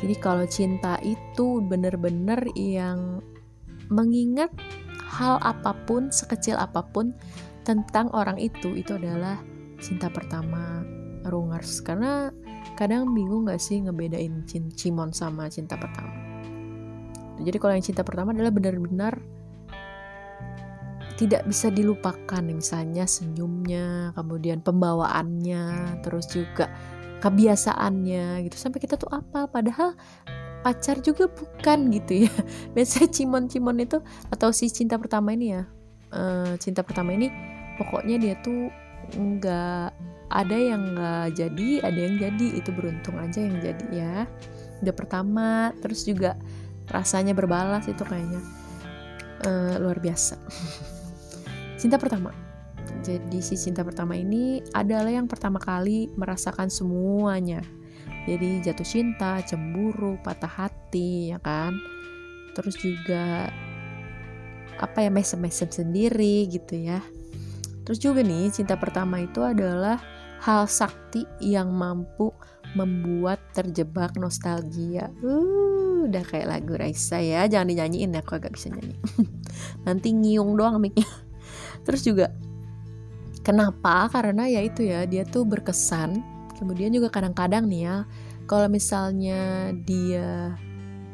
Jadi 0.02 0.14
kalau 0.20 0.44
cinta 0.44 1.00
itu 1.00 1.64
bener-bener 1.64 2.52
yang 2.52 3.24
mengingat 3.88 4.52
hal 5.06 5.40
apa 5.40 5.72
pun, 5.86 6.12
sekecil 6.12 6.58
apa 6.60 6.84
pun 6.84 7.16
tentang 7.64 8.12
orang 8.12 8.36
itu, 8.36 8.76
itu 8.76 8.98
adalah 8.98 9.40
cinta 9.80 10.12
pertama 10.12 10.84
rungers. 11.24 11.80
Karena 11.80 12.28
kadang 12.76 13.16
bingung 13.16 13.48
gak 13.48 13.62
sih 13.62 13.80
ngebedain 13.80 14.44
cimon 14.76 15.16
sama 15.16 15.48
cinta 15.48 15.80
pertama. 15.80 16.12
Jadi 17.40 17.56
kalau 17.56 17.72
yang 17.72 17.84
cinta 17.84 18.04
pertama 18.04 18.36
adalah 18.36 18.52
benar-benar 18.52 19.16
tidak 21.16 21.48
bisa 21.48 21.72
dilupakan 21.72 22.44
misalnya 22.44 23.08
senyumnya 23.08 24.12
kemudian 24.12 24.60
pembawaannya 24.60 25.64
terus 26.04 26.28
juga 26.28 26.68
kebiasaannya 27.26 28.46
gitu. 28.46 28.56
Sampai 28.56 28.78
kita 28.78 28.94
tuh 28.94 29.10
apa 29.10 29.50
padahal 29.50 29.98
pacar 30.62 31.02
juga 31.02 31.26
bukan 31.26 31.90
gitu 31.90 32.26
ya. 32.26 32.32
Biasanya 32.74 33.08
cimon-cimon 33.10 33.82
itu 33.82 33.98
atau 34.30 34.54
si 34.54 34.70
cinta 34.70 34.94
pertama 34.96 35.34
ini 35.34 35.58
ya 35.58 35.66
uh, 36.14 36.54
cinta 36.62 36.86
pertama 36.86 37.12
ini 37.14 37.30
pokoknya 37.76 38.16
dia 38.22 38.34
tuh 38.40 38.70
nggak 39.14 39.90
ada 40.26 40.56
yang 40.58 40.94
nggak 40.94 41.26
jadi 41.34 41.68
ada 41.82 41.98
yang 41.98 42.14
jadi. 42.22 42.46
Itu 42.62 42.70
beruntung 42.70 43.18
aja 43.18 43.42
yang 43.42 43.58
jadi 43.58 43.86
ya. 43.90 44.14
Udah 44.86 44.94
pertama 44.94 45.74
terus 45.82 46.06
juga 46.06 46.38
rasanya 46.86 47.34
berbalas 47.34 47.90
itu 47.90 48.02
kayaknya. 48.06 48.38
Uh, 49.44 49.76
luar 49.82 50.00
biasa. 50.00 50.40
Cinta 51.80 52.00
pertama 52.00 52.45
jadi 53.06 53.38
si 53.38 53.54
cinta 53.54 53.86
pertama 53.86 54.18
ini 54.18 54.58
adalah 54.74 55.14
yang 55.14 55.30
pertama 55.30 55.62
kali 55.62 56.10
merasakan 56.18 56.66
semuanya. 56.66 57.62
Jadi 58.26 58.58
jatuh 58.66 58.82
cinta, 58.82 59.38
cemburu, 59.46 60.18
patah 60.26 60.50
hati, 60.50 61.30
ya 61.30 61.38
kan? 61.38 61.78
Terus 62.58 62.74
juga 62.82 63.46
apa 64.82 65.06
ya 65.06 65.10
mesem-mesem 65.14 65.70
sendiri 65.70 66.50
gitu 66.50 66.74
ya. 66.74 66.98
Terus 67.86 68.02
juga 68.02 68.26
nih 68.26 68.50
cinta 68.50 68.74
pertama 68.74 69.22
itu 69.22 69.38
adalah 69.38 70.02
hal 70.42 70.66
sakti 70.66 71.22
yang 71.38 71.70
mampu 71.70 72.34
membuat 72.74 73.38
terjebak 73.54 74.18
nostalgia. 74.18 75.14
Uh, 75.22 76.10
udah 76.10 76.26
kayak 76.26 76.50
lagu 76.50 76.74
Raisa 76.74 77.22
ya, 77.22 77.46
jangan 77.46 77.70
dinyanyiin 77.70 78.18
ya, 78.18 78.26
aku 78.26 78.34
agak 78.34 78.58
bisa 78.58 78.74
nyanyi. 78.74 78.98
Nanti 79.86 80.10
nyiung 80.10 80.58
doang 80.58 80.82
miknya. 80.82 81.06
Terus 81.86 82.02
juga 82.02 82.34
Kenapa? 83.46 84.10
Karena 84.10 84.50
ya 84.50 84.58
itu 84.58 84.82
ya, 84.82 85.06
dia 85.06 85.22
tuh 85.22 85.46
berkesan. 85.46 86.18
Kemudian 86.58 86.90
juga 86.90 87.14
kadang-kadang 87.14 87.70
nih 87.70 87.86
ya, 87.86 87.96
kalau 88.50 88.66
misalnya 88.66 89.70
dia 89.86 90.58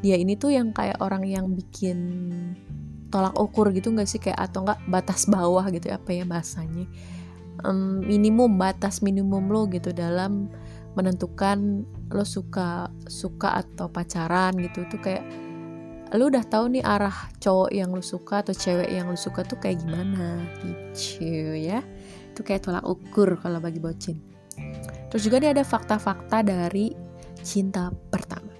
dia 0.00 0.16
ini 0.16 0.34
tuh 0.40 0.56
yang 0.56 0.72
kayak 0.72 0.96
orang 1.04 1.28
yang 1.28 1.52
bikin 1.52 2.00
tolak 3.12 3.36
ukur 3.36 3.68
gitu 3.76 3.92
nggak 3.92 4.08
sih? 4.08 4.16
Kayak 4.16 4.48
atau 4.48 4.64
nggak 4.64 4.80
batas 4.88 5.28
bawah 5.28 5.68
gitu 5.68 5.92
ya, 5.92 6.00
apa 6.00 6.08
ya 6.08 6.24
bahasanya? 6.24 6.88
Um, 7.68 8.00
minimum 8.00 8.56
batas 8.56 9.04
minimum 9.04 9.52
lo 9.52 9.68
gitu 9.68 9.92
dalam 9.92 10.48
menentukan 10.96 11.84
lo 12.08 12.24
suka 12.24 12.88
suka 13.12 13.60
atau 13.60 13.92
pacaran 13.92 14.56
gitu. 14.56 14.88
Tuh 14.88 15.00
kayak 15.04 15.24
lo 16.16 16.32
udah 16.32 16.48
tahu 16.48 16.80
nih 16.80 16.80
arah 16.80 17.28
cowok 17.44 17.76
yang 17.76 17.92
lo 17.92 18.00
suka 18.00 18.40
atau 18.40 18.56
cewek 18.56 18.88
yang 18.88 19.12
lo 19.12 19.20
suka 19.20 19.44
tuh 19.44 19.60
kayak 19.60 19.84
gimana? 19.84 20.40
Gitu 20.64 21.60
ya 21.60 21.84
itu 22.32 22.40
kayak 22.40 22.64
tolak 22.64 22.84
ukur 22.88 23.36
kalau 23.38 23.60
bagi 23.60 23.78
bocin 23.78 24.16
terus 25.12 25.22
juga 25.28 25.38
nih 25.38 25.52
ada 25.52 25.62
fakta-fakta 25.62 26.40
dari 26.40 26.96
cinta 27.44 27.92
pertama 28.08 28.50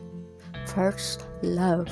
first 0.69 1.25
love 1.41 1.91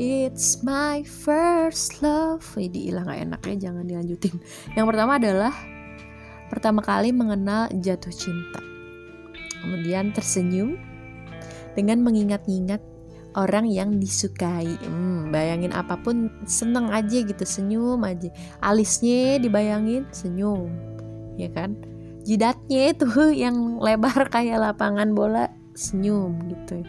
It's 0.00 0.64
my 0.64 1.04
first 1.04 2.00
love. 2.00 2.40
Ini 2.56 2.88
hilang 2.88 3.12
gak 3.12 3.28
enaknya 3.28 3.56
jangan 3.68 3.84
dilanjutin. 3.84 4.40
Yang 4.72 4.86
pertama 4.88 5.20
adalah 5.20 5.52
pertama 6.48 6.80
kali 6.80 7.12
mengenal 7.12 7.68
jatuh 7.76 8.08
cinta. 8.08 8.64
Kemudian 9.60 10.16
tersenyum 10.16 10.80
dengan 11.76 12.00
mengingat-ingat 12.00 12.80
orang 13.36 13.68
yang 13.68 14.00
disukai. 14.00 14.68
Hmm, 14.80 15.32
bayangin 15.32 15.72
apa 15.76 16.00
pun 16.00 16.32
seneng 16.48 16.88
aja 16.92 17.22
gitu, 17.24 17.44
senyum 17.44 18.00
aja. 18.04 18.28
Alisnya 18.64 19.40
dibayangin 19.40 20.08
senyum, 20.12 20.72
ya 21.36 21.48
kan? 21.52 21.78
Jidatnya 22.22 22.94
itu 22.94 23.08
yang 23.44 23.78
lebar 23.78 24.28
kayak 24.34 24.58
lapangan 24.60 25.12
bola 25.12 25.50
senyum 25.72 26.36
gitu. 26.52 26.84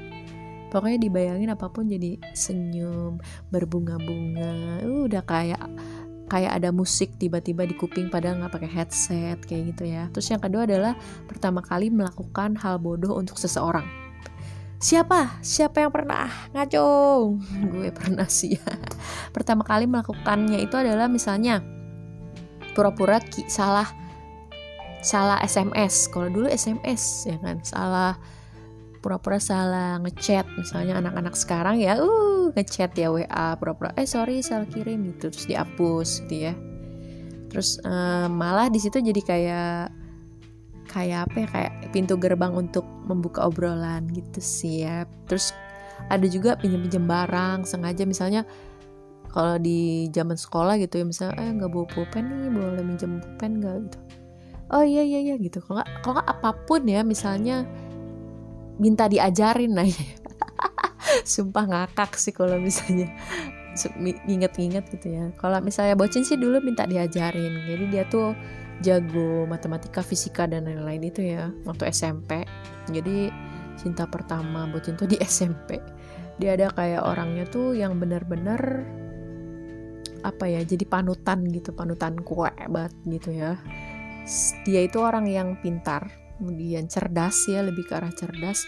Pokoknya 0.73 0.97
dibayangin 0.97 1.53
apa 1.53 1.69
pun 1.69 1.85
jadi 1.85 2.17
senyum 2.33 3.21
berbunga-bunga. 3.53 4.81
Uh, 4.81 5.05
udah 5.05 5.21
kayak 5.21 5.61
kayak 6.25 6.57
ada 6.57 6.73
musik 6.73 7.13
tiba-tiba 7.21 7.61
di 7.69 7.77
kuping 7.77 8.09
padahal 8.09 8.41
nggak 8.41 8.53
pakai 8.57 8.71
headset 8.71 9.37
kayak 9.45 9.77
gitu 9.77 9.85
ya. 9.85 10.09
Terus 10.09 10.33
yang 10.33 10.41
kedua 10.41 10.65
adalah 10.65 10.97
pertama 11.29 11.61
kali 11.61 11.93
melakukan 11.93 12.57
hal 12.57 12.81
bodoh 12.81 13.13
untuk 13.13 13.37
seseorang. 13.37 13.85
Siapa? 14.81 15.39
Siapa 15.39 15.79
yang 15.85 15.93
pernah? 15.93 16.27
Ngaco. 16.51 16.89
Gue 17.71 17.93
pernah 17.93 18.25
sih. 18.25 18.57
Ya 18.57 18.75
pertama 19.33 19.65
kali 19.65 19.89
melakukannya 19.89 20.61
itu 20.61 20.75
adalah 20.77 21.09
misalnya 21.09 21.65
pura-pura 22.77 23.21
salah 23.49 23.89
salah 25.03 25.37
SMS 25.43 26.07
kalau 26.07 26.31
dulu 26.31 26.47
SMS 26.47 27.27
ya 27.27 27.37
kan? 27.43 27.59
Salah 27.61 28.15
pura-pura 29.03 29.37
salah 29.37 29.99
ngechat. 29.99 30.47
Misalnya 30.55 31.03
anak-anak 31.03 31.35
sekarang 31.35 31.77
ya 31.77 31.99
uh 31.99 32.49
ngechat 32.55 32.95
ya 32.95 33.11
WA 33.11 33.59
pura-pura 33.59 33.91
eh 33.99 34.07
sorry 34.07 34.39
salah 34.39 34.65
kirim 34.71 35.03
gitu. 35.13 35.27
Terus 35.29 35.45
dihapus 35.45 36.09
gitu 36.25 36.35
ya. 36.49 36.53
Terus 37.51 37.77
uh, 37.83 38.31
malah 38.31 38.71
di 38.71 38.79
situ 38.79 39.03
jadi 39.03 39.21
kayak 39.21 39.81
kayak 40.89 41.29
apa 41.29 41.37
ya? 41.37 41.47
Kayak 41.51 41.71
pintu 41.91 42.15
gerbang 42.15 42.55
untuk 42.55 42.87
membuka 43.05 43.43
obrolan 43.45 44.07
gitu 44.09 44.39
sih 44.39 44.87
ya. 44.87 45.03
Terus 45.27 45.51
ada 46.07 46.25
juga 46.25 46.55
pinjam-pinjam 46.55 47.03
barang 47.03 47.67
sengaja. 47.67 48.07
Misalnya 48.07 48.47
kalau 49.33 49.57
di 49.57 50.07
zaman 50.13 50.37
sekolah 50.37 50.77
gitu 50.77 51.01
ya 51.01 51.05
misalnya 51.09 51.41
eh 51.41 51.49
nggak 51.57 51.71
bawa 51.73 51.85
pulpen 51.89 52.23
nih 52.29 52.49
boleh 52.53 52.83
minjem 52.85 53.19
pulpen 53.19 53.51
nggak? 53.59 53.75
Gitu 53.89 53.97
oh 54.73 54.83
iya 54.83 55.05
iya 55.05 55.19
iya 55.21 55.35
gitu. 55.37 55.61
Kalau 55.61 55.79
nggak 55.79 55.89
kalau 56.01 56.13
nggak 56.19 56.29
apa 56.29 56.49
pun 56.65 56.81
ya 56.89 57.05
misalnya 57.05 57.63
minta 58.81 59.05
diajarin 59.05 59.71
nah 59.71 59.85
sumpah 61.33 61.65
ngakak 61.69 62.17
sih 62.17 62.33
kalau 62.33 62.57
misalnya 62.57 63.07
nginget-nginget 64.27 64.85
gitu 64.97 65.07
ya. 65.13 65.29
Kalau 65.37 65.61
misalnya 65.61 65.93
bocin 65.93 66.25
sih 66.25 66.35
dulu 66.35 66.59
minta 66.59 66.89
diajarin. 66.89 67.69
Jadi 67.69 67.85
dia 67.93 68.03
tuh 68.09 68.33
jago 68.81 69.45
matematika 69.45 70.01
fisika 70.01 70.49
dan 70.49 70.65
lain-lain 70.65 71.03
itu 71.07 71.21
ya 71.21 71.53
waktu 71.63 71.93
SMP 71.93 72.43
jadi 72.91 73.31
cinta 73.77 74.03
pertama 74.09 74.65
bocin 74.71 74.99
tuh 74.99 75.05
di 75.05 75.19
SMP 75.27 75.77
dia 76.41 76.57
ada 76.57 76.73
kayak 76.73 77.05
orangnya 77.05 77.45
tuh 77.45 77.77
yang 77.77 78.01
benar-benar 78.01 78.83
apa 80.23 80.47
ya 80.47 80.63
jadi 80.63 80.87
panutan 80.87 81.43
gitu 81.51 81.75
panutan 81.75 82.15
kue 82.23 82.51
banget 82.71 82.93
gitu 83.05 83.29
ya 83.35 83.59
dia 84.63 84.81
itu 84.87 84.97
orang 85.03 85.27
yang 85.27 85.59
pintar 85.59 86.07
kemudian 86.39 86.87
cerdas 86.91 87.47
ya 87.47 87.63
lebih 87.63 87.87
ke 87.87 87.93
arah 87.95 88.11
cerdas. 88.11 88.65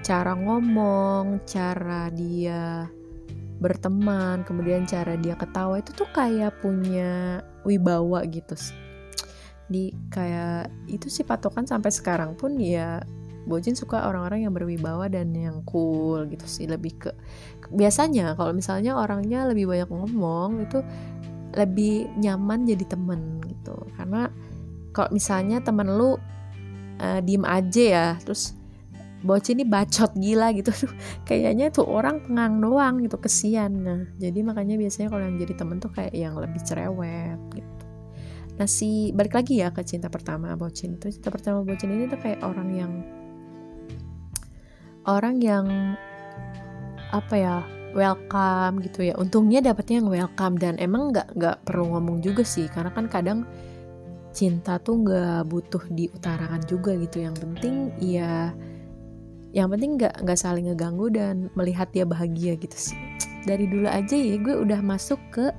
Cara 0.00 0.32
ngomong 0.32 1.44
cara 1.44 2.08
dia 2.08 2.88
berteman 3.60 4.40
kemudian 4.48 4.88
cara 4.88 5.20
dia 5.20 5.36
ketawa 5.36 5.76
itu 5.76 5.92
tuh 5.92 6.08
kayak 6.16 6.64
punya 6.64 7.44
wibawa 7.68 8.24
gitu 8.24 8.56
di 9.68 9.92
kayak 10.08 10.72
itu 10.88 11.12
sih 11.12 11.22
patokan 11.22 11.68
sampai 11.68 11.92
sekarang 11.92 12.34
pun 12.34 12.56
ya 12.56 13.04
Bojin 13.44 13.72
suka 13.72 14.04
orang-orang 14.04 14.44
yang 14.48 14.52
berwibawa 14.52 15.08
dan 15.08 15.32
yang 15.32 15.64
cool 15.64 16.28
gitu 16.28 16.44
sih 16.44 16.68
lebih 16.68 16.96
ke 17.00 17.10
biasanya 17.72 18.36
kalau 18.36 18.52
misalnya 18.52 18.96
orangnya 18.96 19.48
lebih 19.48 19.64
banyak 19.64 19.88
ngomong 19.88 20.64
itu 20.64 20.84
lebih 21.56 22.06
nyaman 22.20 22.62
jadi 22.68 22.84
temen 22.86 23.42
gitu. 23.42 23.74
Karena 23.98 24.30
kalau 24.90 25.10
misalnya 25.14 25.62
temen 25.62 25.86
lu 25.86 26.16
uh, 27.00 27.20
diem 27.24 27.44
aja 27.46 27.82
ya 27.82 28.06
terus 28.20 28.58
bocil 29.20 29.60
ini 29.60 29.64
bacot 29.68 30.16
gila 30.16 30.48
gitu. 30.56 30.72
Kayaknya 31.28 31.68
tuh 31.68 31.84
orang 31.84 32.24
pengang 32.24 32.60
doang 32.60 33.04
gitu 33.04 33.20
kesian. 33.20 33.72
Nah 33.84 34.00
jadi 34.16 34.40
makanya 34.40 34.80
biasanya 34.80 35.12
kalau 35.12 35.24
yang 35.28 35.36
jadi 35.36 35.54
temen 35.56 35.76
tuh 35.76 35.92
kayak 35.92 36.14
yang 36.16 36.34
lebih 36.40 36.60
cerewet 36.64 37.40
gitu. 37.52 37.84
Nah 38.56 38.68
si 38.68 39.12
balik 39.12 39.36
lagi 39.36 39.60
ya 39.60 39.72
ke 39.72 39.84
cinta 39.84 40.08
pertama 40.08 40.56
bocin 40.56 40.96
itu. 40.96 41.12
Cinta 41.12 41.28
pertama 41.28 41.60
bocin 41.64 41.92
ini 41.92 42.08
tuh 42.08 42.20
kayak 42.20 42.40
orang 42.40 42.68
yang 42.72 42.92
orang 45.04 45.36
yang 45.40 45.66
apa 47.12 47.34
ya 47.36 47.56
welcome 47.92 48.80
gitu 48.80 49.12
ya. 49.12 49.14
Untungnya 49.20 49.60
dapetnya 49.60 50.00
yang 50.00 50.08
welcome 50.08 50.56
dan 50.56 50.80
emang 50.80 51.12
nggak 51.12 51.36
nggak 51.36 51.56
perlu 51.68 51.92
ngomong 51.92 52.24
juga 52.24 52.40
sih. 52.40 52.68
Karena 52.72 52.88
kan 52.88 53.04
kadang 53.10 53.44
cinta 54.30 54.78
tuh 54.78 55.02
nggak 55.02 55.46
butuh 55.50 55.82
diutarakan 55.90 56.62
juga 56.66 56.94
gitu. 56.96 57.22
Yang 57.22 57.36
penting 57.46 57.74
ya 57.98 58.54
yang 59.50 59.66
penting 59.74 59.98
nggak 59.98 60.22
nggak 60.22 60.38
saling 60.38 60.70
ngeganggu 60.70 61.10
dan 61.10 61.50
melihat 61.58 61.90
dia 61.90 62.06
bahagia 62.06 62.54
gitu 62.54 62.76
sih. 62.92 62.98
Dari 63.46 63.66
dulu 63.66 63.90
aja 63.90 64.14
ya 64.14 64.36
gue 64.38 64.54
udah 64.54 64.78
masuk 64.84 65.18
ke 65.34 65.50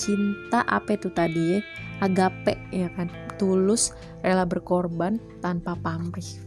cinta 0.00 0.64
apa 0.64 0.96
itu 0.96 1.12
tadi 1.12 1.58
ya? 1.58 1.60
Agape 2.02 2.56
ya 2.72 2.88
kan? 2.96 3.12
Tulus 3.36 3.92
rela 4.24 4.48
berkorban 4.48 5.20
tanpa 5.44 5.76
pamrih. 5.76 6.40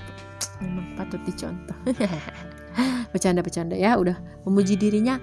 Memang 0.64 0.98
patut 0.98 1.22
dicontoh. 1.28 1.78
Bercanda-bercanda 3.14 3.80
ya 3.80 3.96
udah 3.96 4.20
memuji 4.44 4.76
dirinya 4.76 5.22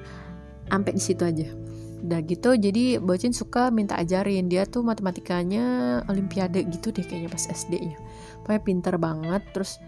sampai 0.73 0.97
di 0.97 1.03
situ 1.05 1.21
aja 1.21 1.72
udah 2.03 2.21
gitu 2.27 2.59
jadi 2.59 2.99
bocin 2.99 3.31
suka 3.31 3.71
minta 3.71 3.95
ajarin. 3.97 4.51
Dia 4.51 4.67
tuh 4.67 4.83
matematikanya 4.83 5.65
olimpiade 6.11 6.67
gitu 6.67 6.91
deh 6.91 7.07
kayaknya 7.07 7.31
pas 7.31 7.47
SD 7.47 7.73
nya 7.79 7.99
pokoknya 8.43 8.63
pinter 8.63 8.95
banget. 8.99 9.43
Terus 9.55 9.79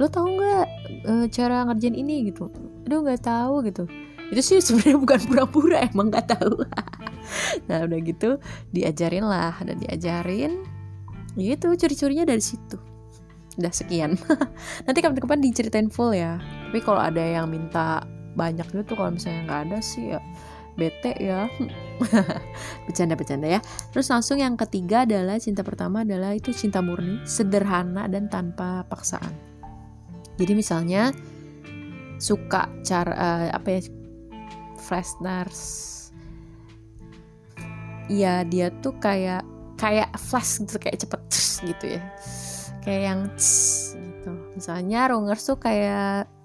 lo 0.00 0.08
tau 0.08 0.24
nggak 0.24 0.66
e, 1.04 1.12
cara 1.28 1.68
ngerjain 1.68 1.96
ini? 1.96 2.32
Gitu. 2.32 2.48
Aduh 2.88 3.04
nggak 3.04 3.22
tahu 3.28 3.60
gitu. 3.68 3.84
Itu 4.32 4.40
sih 4.40 4.58
sebenarnya 4.64 4.96
bukan 5.04 5.20
pura-pura 5.28 5.78
emang 5.84 6.08
nggak 6.12 6.36
tahu 6.36 6.64
nah 7.68 7.84
udah 7.84 7.98
gitu 8.00 8.40
diajarin 8.72 9.28
lah. 9.28 9.52
Dan 9.60 9.76
diajarin 9.84 10.64
gitu 11.36 11.76
curi-curinya 11.76 12.24
dari 12.24 12.40
situ. 12.40 12.80
Udah 13.60 13.72
sekian. 13.74 14.16
Nanti 14.88 14.98
kapan-kapan 15.04 15.44
diceritain 15.44 15.92
full 15.92 16.16
ya. 16.16 16.40
Tapi 16.40 16.80
kalau 16.80 17.04
ada 17.04 17.20
yang 17.20 17.52
minta 17.52 18.00
banyak 18.38 18.70
gitu 18.70 18.94
kalau 18.94 19.10
misalnya 19.18 19.50
nggak 19.50 19.60
ada 19.66 19.78
sih 19.82 20.14
ya 20.14 20.22
bete 20.78 21.12
ya. 21.18 21.50
Bercanda-bercanda 22.86 23.58
ya. 23.58 23.60
Terus 23.90 24.06
langsung 24.08 24.38
yang 24.38 24.54
ketiga 24.54 25.02
adalah 25.02 25.42
cinta 25.42 25.66
pertama 25.66 26.06
adalah 26.06 26.32
itu 26.32 26.54
cinta 26.54 26.78
murni 26.78 27.20
sederhana 27.26 28.06
dan 28.06 28.30
tanpa 28.30 28.86
paksaan. 28.86 29.34
Jadi 30.38 30.54
misalnya 30.54 31.10
suka 32.22 32.70
cara 32.86 33.12
uh, 33.14 33.48
apa 33.50 33.68
ya 33.78 33.80
flashness 34.78 35.58
ya 38.08 38.42
dia 38.46 38.70
tuh 38.80 38.94
kayak 38.98 39.42
kayak 39.78 40.10
flash 40.16 40.62
gitu 40.62 40.78
kayak 40.78 40.98
cepet 41.02 41.22
gitu 41.66 41.84
ya. 41.98 42.02
Kayak 42.86 43.02
yang 43.02 43.20
gitu. 43.92 44.32
Misalnya 44.56 45.00
Rongers 45.10 45.44
tuh 45.44 45.58
kayak 45.58 46.37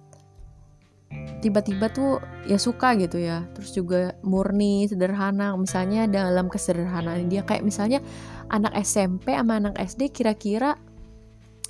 tiba-tiba 1.44 1.92
tuh 1.92 2.24
ya 2.48 2.56
suka 2.56 2.96
gitu 2.96 3.20
ya. 3.20 3.44
Terus 3.52 3.76
juga 3.76 4.16
murni 4.24 4.88
sederhana. 4.88 5.52
Misalnya 5.60 6.08
dalam 6.08 6.48
kesederhanaan 6.48 7.28
dia 7.28 7.44
kayak 7.44 7.68
misalnya 7.68 8.00
anak 8.48 8.72
SMP 8.80 9.36
sama 9.36 9.60
anak 9.60 9.76
SD 9.76 10.16
kira-kira 10.16 10.80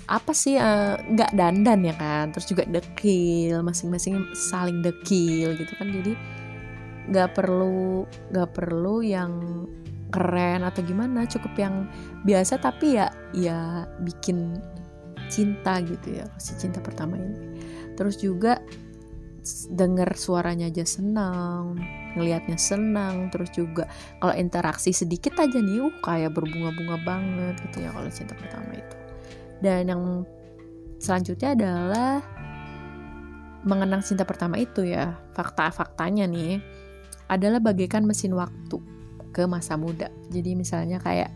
apa 0.04 0.36
sih 0.36 0.60
eh, 0.60 0.96
nggak 1.00 1.32
uh, 1.34 1.36
dandan 1.36 1.82
ya 1.82 1.96
kan? 1.98 2.30
Terus 2.30 2.46
juga 2.46 2.64
dekil 2.70 3.66
masing-masing 3.66 4.30
saling 4.38 4.86
dekil 4.86 5.58
gitu 5.58 5.74
kan. 5.82 5.90
Jadi 5.90 6.14
nggak 7.10 7.34
perlu 7.34 8.06
nggak 8.30 8.50
perlu 8.54 9.02
yang 9.02 9.66
keren 10.14 10.62
atau 10.62 10.86
gimana 10.86 11.26
cukup 11.26 11.58
yang 11.58 11.90
biasa. 12.22 12.62
Tapi 12.62 13.02
ya 13.02 13.10
ya 13.34 13.90
bikin 14.06 14.62
cinta 15.34 15.82
gitu 15.82 16.22
ya 16.22 16.30
si 16.38 16.54
cinta 16.62 16.78
pertama 16.78 17.18
ini. 17.18 17.58
Terus 17.98 18.22
juga 18.22 18.62
denger 19.76 20.16
suaranya 20.16 20.72
aja 20.72 20.88
senang 20.88 21.76
ngelihatnya 22.16 22.56
senang 22.56 23.28
terus 23.34 23.50
juga 23.52 23.90
kalau 24.22 24.34
interaksi 24.38 24.94
sedikit 24.94 25.36
aja 25.42 25.60
nih 25.60 25.82
uh 25.82 25.94
kayak 26.00 26.32
berbunga-bunga 26.32 26.98
banget 27.04 27.56
gitu 27.70 27.84
ya 27.84 27.90
kalau 27.92 28.10
cinta 28.14 28.34
pertama 28.38 28.72
itu. 28.78 28.96
Dan 29.64 29.84
yang 29.90 30.04
selanjutnya 31.02 31.58
adalah 31.58 32.24
mengenang 33.64 34.04
cinta 34.04 34.28
pertama 34.28 34.60
itu 34.60 34.84
ya 34.84 35.16
fakta-faktanya 35.34 36.28
nih 36.28 36.60
adalah 37.32 37.64
bagaikan 37.64 38.04
mesin 38.04 38.36
waktu 38.36 38.78
ke 39.34 39.50
masa 39.50 39.80
muda. 39.80 40.12
Jadi 40.30 40.54
misalnya 40.54 41.02
kayak 41.02 41.34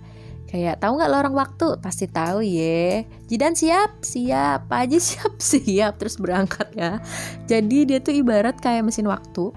kayak 0.48 0.80
tahu 0.80 0.98
nggak 0.98 1.12
lorong 1.12 1.36
waktu? 1.36 1.78
Pasti 1.84 2.08
tahu 2.08 2.40
ya 2.42 3.04
Jidan 3.28 3.54
siap 3.54 4.02
siap 4.02 4.72
Pak 4.72 4.78
Haji 4.88 4.98
siap 5.12 5.34
siap. 5.38 5.94
Terus 6.00 6.16
berangkat 6.18 6.72
ya. 6.74 7.04
Jadi 7.46 7.88
dia 7.88 8.00
tuh 8.00 8.16
ibarat 8.16 8.58
kayak 8.58 8.88
mesin 8.88 9.12
waktu 9.12 9.52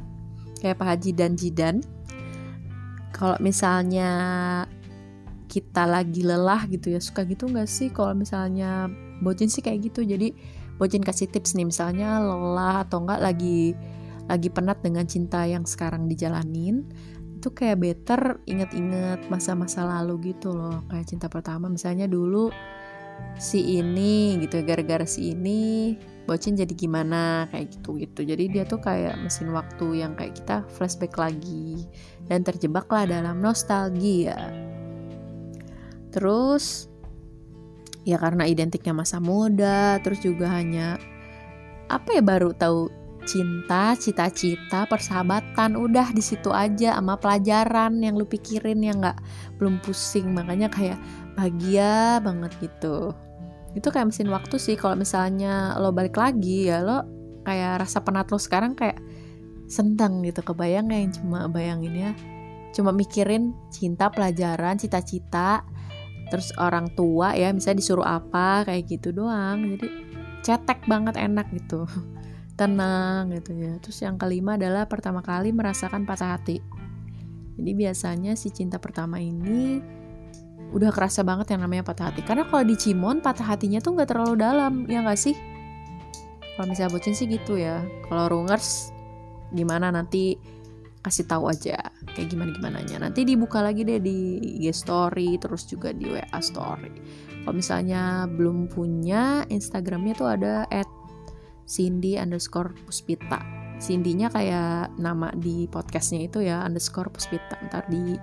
kayak 0.60 0.76
Pak 0.76 0.86
Haji 0.86 1.10
dan 1.16 1.32
Jidan. 1.38 1.76
Kalau 3.14 3.36
misalnya 3.40 4.10
kita 5.50 5.82
lagi 5.82 6.22
lelah 6.22 6.66
gitu 6.70 6.94
ya 6.94 7.00
suka 7.02 7.26
gitu 7.26 7.46
nggak 7.50 7.66
sih? 7.70 7.88
Kalau 7.90 8.14
misalnya 8.14 8.90
bocin 9.22 9.48
sih 9.48 9.62
kayak 9.62 9.90
gitu. 9.90 10.02
Jadi 10.02 10.34
bocin 10.80 11.04
kasih 11.04 11.28
tips 11.28 11.54
nih 11.54 11.68
misalnya 11.68 12.18
lelah 12.18 12.88
atau 12.88 13.04
enggak 13.04 13.20
lagi 13.20 13.76
lagi 14.30 14.46
penat 14.46 14.78
dengan 14.78 15.04
cinta 15.10 15.42
yang 15.42 15.66
sekarang 15.66 16.06
dijalanin 16.06 16.86
itu 17.40 17.48
kayak 17.56 17.80
better 17.80 18.44
inget-inget 18.44 19.24
masa-masa 19.32 19.80
lalu 19.88 20.36
gitu 20.36 20.52
loh. 20.52 20.84
Kayak 20.92 21.08
cinta 21.08 21.26
pertama 21.32 21.72
misalnya 21.72 22.04
dulu 22.04 22.52
si 23.40 23.80
ini 23.80 24.36
gitu 24.44 24.60
gara-gara 24.60 25.08
si 25.08 25.32
ini 25.32 25.96
bocin 26.28 26.56
jadi 26.56 26.72
gimana 26.72 27.48
kayak 27.52 27.80
gitu 27.80 28.00
gitu 28.00 28.24
jadi 28.24 28.44
dia 28.48 28.64
tuh 28.64 28.80
kayak 28.80 29.16
mesin 29.20 29.52
waktu 29.52 30.04
yang 30.04 30.12
kayak 30.16 30.36
kita 30.40 30.64
flashback 30.72 31.16
lagi 31.16 31.88
dan 32.28 32.44
terjebaklah 32.44 33.08
dalam 33.08 33.40
nostalgia. 33.40 34.36
Terus 36.12 36.92
ya 38.04 38.20
karena 38.20 38.44
identiknya 38.44 38.92
masa 38.92 39.16
muda 39.16 39.96
terus 40.04 40.20
juga 40.20 40.52
hanya 40.52 41.00
apa 41.88 42.20
ya 42.20 42.22
baru 42.22 42.52
tahu 42.52 42.99
cinta, 43.30 43.94
cita-cita, 43.94 44.90
persahabatan, 44.90 45.78
udah 45.78 46.10
di 46.10 46.18
situ 46.18 46.50
aja 46.50 46.98
sama 46.98 47.14
pelajaran 47.14 48.02
yang 48.02 48.18
lu 48.18 48.26
pikirin 48.26 48.82
yang 48.82 48.98
nggak 48.98 49.22
belum 49.62 49.78
pusing, 49.86 50.34
makanya 50.34 50.66
kayak 50.66 50.98
bahagia 51.38 52.18
banget 52.18 52.50
gitu. 52.58 53.14
Itu 53.78 53.94
kayak 53.94 54.10
mesin 54.10 54.34
waktu 54.34 54.58
sih. 54.58 54.74
Kalau 54.74 54.98
misalnya 54.98 55.78
lo 55.78 55.94
balik 55.94 56.18
lagi 56.18 56.66
ya 56.66 56.82
lo 56.82 57.06
kayak 57.46 57.86
rasa 57.86 58.02
penat 58.02 58.26
lo 58.34 58.38
sekarang 58.42 58.74
kayak 58.74 58.98
seneng 59.70 60.26
gitu. 60.26 60.42
Kebayang 60.42 60.90
yang 60.90 61.14
cuma 61.14 61.46
bayangin 61.46 61.94
ya. 61.94 62.12
Cuma 62.74 62.90
mikirin 62.90 63.54
cinta 63.70 64.10
pelajaran 64.10 64.74
cita-cita 64.74 65.62
terus 66.30 66.54
orang 66.62 66.94
tua 66.94 67.34
ya 67.34 67.50
misalnya 67.50 67.82
disuruh 67.82 68.06
apa 68.06 68.66
kayak 68.66 68.90
gitu 68.90 69.14
doang. 69.14 69.78
Jadi 69.78 69.86
cetek 70.42 70.88
banget 70.90 71.14
enak 71.20 71.46
gitu 71.52 71.84
tenang 72.60 73.32
gitu 73.32 73.56
ya. 73.56 73.80
Terus 73.80 74.04
yang 74.04 74.20
kelima 74.20 74.60
adalah 74.60 74.84
pertama 74.84 75.24
kali 75.24 75.56
merasakan 75.56 76.04
patah 76.04 76.36
hati. 76.36 76.60
Jadi 77.56 77.72
biasanya 77.72 78.36
si 78.36 78.52
cinta 78.52 78.76
pertama 78.76 79.16
ini 79.16 79.80
udah 80.70 80.92
kerasa 80.92 81.24
banget 81.24 81.56
yang 81.56 81.64
namanya 81.64 81.88
patah 81.88 82.12
hati. 82.12 82.20
Karena 82.20 82.44
kalau 82.44 82.68
di 82.68 82.76
Cimon 82.76 83.24
patah 83.24 83.56
hatinya 83.56 83.80
tuh 83.80 83.96
nggak 83.96 84.12
terlalu 84.12 84.36
dalam, 84.36 84.84
ya 84.84 85.00
nggak 85.00 85.16
sih? 85.16 85.34
Kalau 86.54 86.68
misalnya 86.68 86.92
bocin 86.92 87.16
sih 87.16 87.24
gitu 87.24 87.56
ya. 87.56 87.80
Kalau 88.06 88.28
rungers 88.28 88.92
gimana 89.50 89.88
nanti 89.88 90.36
kasih 91.00 91.24
tahu 91.24 91.48
aja 91.48 91.80
kayak 92.12 92.28
gimana 92.28 92.52
gimana 92.52 92.78
nya 92.84 93.00
nanti 93.00 93.24
dibuka 93.24 93.64
lagi 93.64 93.88
deh 93.88 94.04
di 94.04 94.36
IG 94.60 94.84
story 94.84 95.40
terus 95.40 95.64
juga 95.64 95.96
di 95.96 96.12
WA 96.12 96.40
story 96.44 96.92
kalau 97.40 97.56
misalnya 97.56 98.28
belum 98.28 98.68
punya 98.68 99.48
Instagramnya 99.48 100.12
tuh 100.12 100.28
ada 100.28 100.68
at 100.68 100.99
Cindy 101.70 102.18
underscore 102.18 102.74
Puspita. 102.82 103.38
Cindy-nya 103.78 104.28
kayak 104.28 104.98
nama 104.98 105.30
di 105.38 105.70
podcastnya 105.70 106.26
itu 106.26 106.42
ya 106.42 106.66
underscore 106.66 107.14
Puspita. 107.14 107.54
Ntar 107.70 107.86
di 107.86 108.18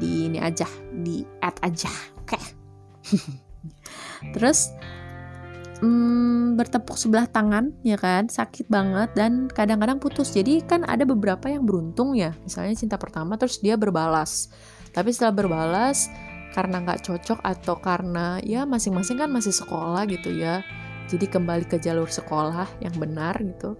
di 0.00 0.32
ini 0.32 0.40
aja 0.40 0.64
di 0.88 1.20
add 1.44 1.60
aja. 1.60 1.92
Oke. 2.24 2.40
Terus 4.34 4.72
hmm, 5.84 6.56
bertepuk 6.56 6.96
sebelah 6.96 7.28
tangan 7.28 7.76
ya 7.84 8.00
kan? 8.00 8.32
Sakit 8.32 8.72
banget 8.72 9.12
dan 9.12 9.52
kadang-kadang 9.52 10.00
putus. 10.00 10.32
Jadi 10.32 10.64
kan 10.64 10.88
ada 10.88 11.04
beberapa 11.04 11.52
yang 11.52 11.68
beruntung 11.68 12.16
ya. 12.16 12.32
Misalnya 12.40 12.72
cinta 12.72 12.96
pertama 12.96 13.36
terus 13.36 13.60
dia 13.60 13.76
berbalas. 13.76 14.48
Tapi 14.96 15.12
setelah 15.12 15.44
berbalas 15.44 16.08
karena 16.56 16.80
nggak 16.84 17.04
cocok 17.04 17.38
atau 17.44 17.76
karena 17.80 18.40
ya 18.44 18.64
masing-masing 18.68 19.20
kan 19.20 19.28
masih 19.32 19.56
sekolah 19.56 20.04
gitu 20.04 20.36
ya 20.36 20.60
jadi 21.10 21.26
kembali 21.26 21.66
ke 21.66 21.80
jalur 21.82 22.08
sekolah 22.08 22.68
yang 22.82 22.94
benar 22.98 23.38
gitu. 23.40 23.78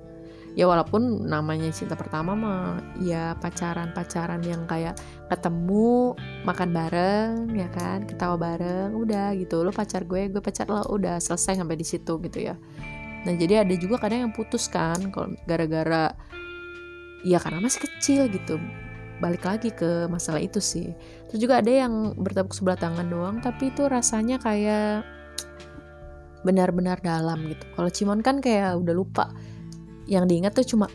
Ya 0.53 0.69
walaupun 0.69 1.33
namanya 1.33 1.73
cinta 1.73 1.97
pertama 1.97 2.37
mah 2.37 2.85
ya 3.01 3.33
pacaran-pacaran 3.41 4.45
yang 4.45 4.69
kayak 4.69 5.01
ketemu 5.33 6.13
makan 6.45 6.77
bareng 6.77 7.33
ya 7.57 7.73
kan 7.73 8.05
ketawa 8.05 8.37
bareng 8.37 8.93
udah 8.93 9.33
gitu. 9.41 9.65
Lo 9.65 9.73
pacar 9.73 10.05
gue 10.05 10.29
gue 10.29 10.43
pacar 10.45 10.69
lo 10.69 10.85
udah 10.93 11.17
selesai 11.25 11.57
sampai 11.57 11.77
di 11.81 11.87
situ 11.89 12.21
gitu 12.21 12.53
ya. 12.53 12.55
Nah 13.25 13.33
jadi 13.33 13.65
ada 13.65 13.73
juga 13.81 13.97
kadang 13.97 14.29
yang 14.29 14.33
putus 14.37 14.69
kan 14.69 15.09
kalau 15.09 15.33
gara-gara 15.49 16.13
ya 17.25 17.41
karena 17.41 17.65
masih 17.65 17.89
kecil 17.89 18.29
gitu. 18.29 18.61
Balik 19.25 19.49
lagi 19.49 19.73
ke 19.73 20.05
masalah 20.13 20.45
itu 20.45 20.61
sih. 20.61 20.93
Terus 21.33 21.41
juga 21.41 21.65
ada 21.65 21.73
yang 21.73 22.13
bertepuk 22.13 22.53
sebelah 22.53 22.77
tangan 22.77 23.09
doang 23.09 23.41
tapi 23.41 23.73
itu 23.73 23.89
rasanya 23.89 24.37
kayak 24.37 25.01
benar-benar 26.43 26.99
dalam 27.03 27.47
gitu. 27.51 27.65
Kalau 27.75 27.91
Cimon 27.91 28.21
kan 28.21 28.39
kayak 28.43 28.79
udah 28.79 28.95
lupa. 28.95 29.31
Yang 30.07 30.25
diingat 30.29 30.53
tuh 30.59 30.67
cuma 30.77 30.87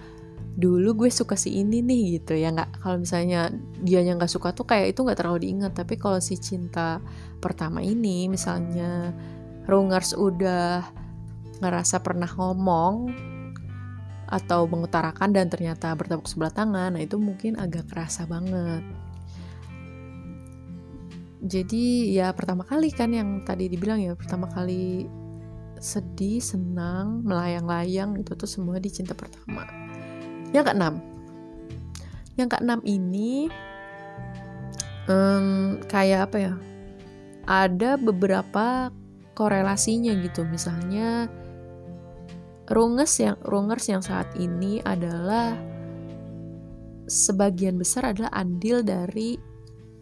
dulu 0.58 1.06
gue 1.06 1.10
suka 1.14 1.38
si 1.38 1.62
ini 1.62 1.86
nih 1.86 2.20
gitu 2.20 2.34
ya 2.36 2.52
nggak? 2.52 2.82
Kalau 2.82 2.98
misalnya 3.00 3.54
dia 3.82 4.02
yang 4.02 4.18
nggak 4.18 4.32
suka 4.32 4.52
tuh 4.52 4.66
kayak 4.66 4.96
itu 4.96 5.04
nggak 5.06 5.20
terlalu 5.20 5.48
diingat. 5.48 5.74
Tapi 5.76 5.96
kalau 5.96 6.20
si 6.20 6.36
cinta 6.38 7.00
pertama 7.40 7.80
ini 7.80 8.28
misalnya 8.28 9.16
Rungers 9.68 10.16
udah 10.16 10.84
ngerasa 11.60 12.00
pernah 12.06 12.30
ngomong 12.30 13.12
atau 14.28 14.68
mengutarakan 14.68 15.32
dan 15.32 15.48
ternyata 15.48 15.96
bertepuk 15.96 16.28
sebelah 16.28 16.52
tangan 16.52 17.00
nah 17.00 17.02
itu 17.02 17.16
mungkin 17.16 17.56
agak 17.56 17.88
kerasa 17.88 18.28
banget. 18.28 18.84
Jadi 21.38 22.12
ya 22.18 22.34
pertama 22.34 22.66
kali 22.66 22.90
kan 22.92 23.14
yang 23.14 23.46
tadi 23.46 23.70
dibilang 23.70 24.02
ya 24.02 24.18
pertama 24.18 24.50
kali 24.52 25.08
sedih, 25.80 26.42
senang, 26.42 27.22
melayang-layang 27.24 28.18
itu 28.20 28.34
tuh 28.34 28.50
semua 28.50 28.78
di 28.82 28.90
cinta 28.90 29.14
pertama. 29.14 29.66
Yang 30.52 30.72
keenam, 30.72 30.96
yang 32.38 32.50
keenam 32.50 32.80
ini 32.86 33.52
um, 35.10 35.78
kayak 35.86 36.32
apa 36.32 36.38
ya? 36.38 36.54
Ada 37.48 37.96
beberapa 37.96 38.92
korelasinya 39.38 40.12
gitu, 40.20 40.44
misalnya 40.44 41.32
runges 42.68 43.24
yang 43.24 43.40
rungers 43.48 43.88
yang 43.88 44.04
saat 44.04 44.28
ini 44.36 44.84
adalah 44.84 45.56
sebagian 47.08 47.80
besar 47.80 48.12
adalah 48.12 48.32
andil 48.36 48.84
dari 48.84 49.40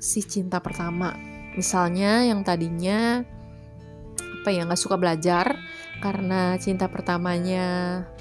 si 0.02 0.26
cinta 0.26 0.58
pertama. 0.58 1.14
Misalnya 1.56 2.26
yang 2.26 2.42
tadinya 2.42 3.22
apa 4.46 4.54
ya 4.54 4.62
nggak 4.62 4.78
suka 4.78 5.02
belajar 5.02 5.58
karena 6.06 6.54
cinta 6.62 6.86
pertamanya 6.86 7.66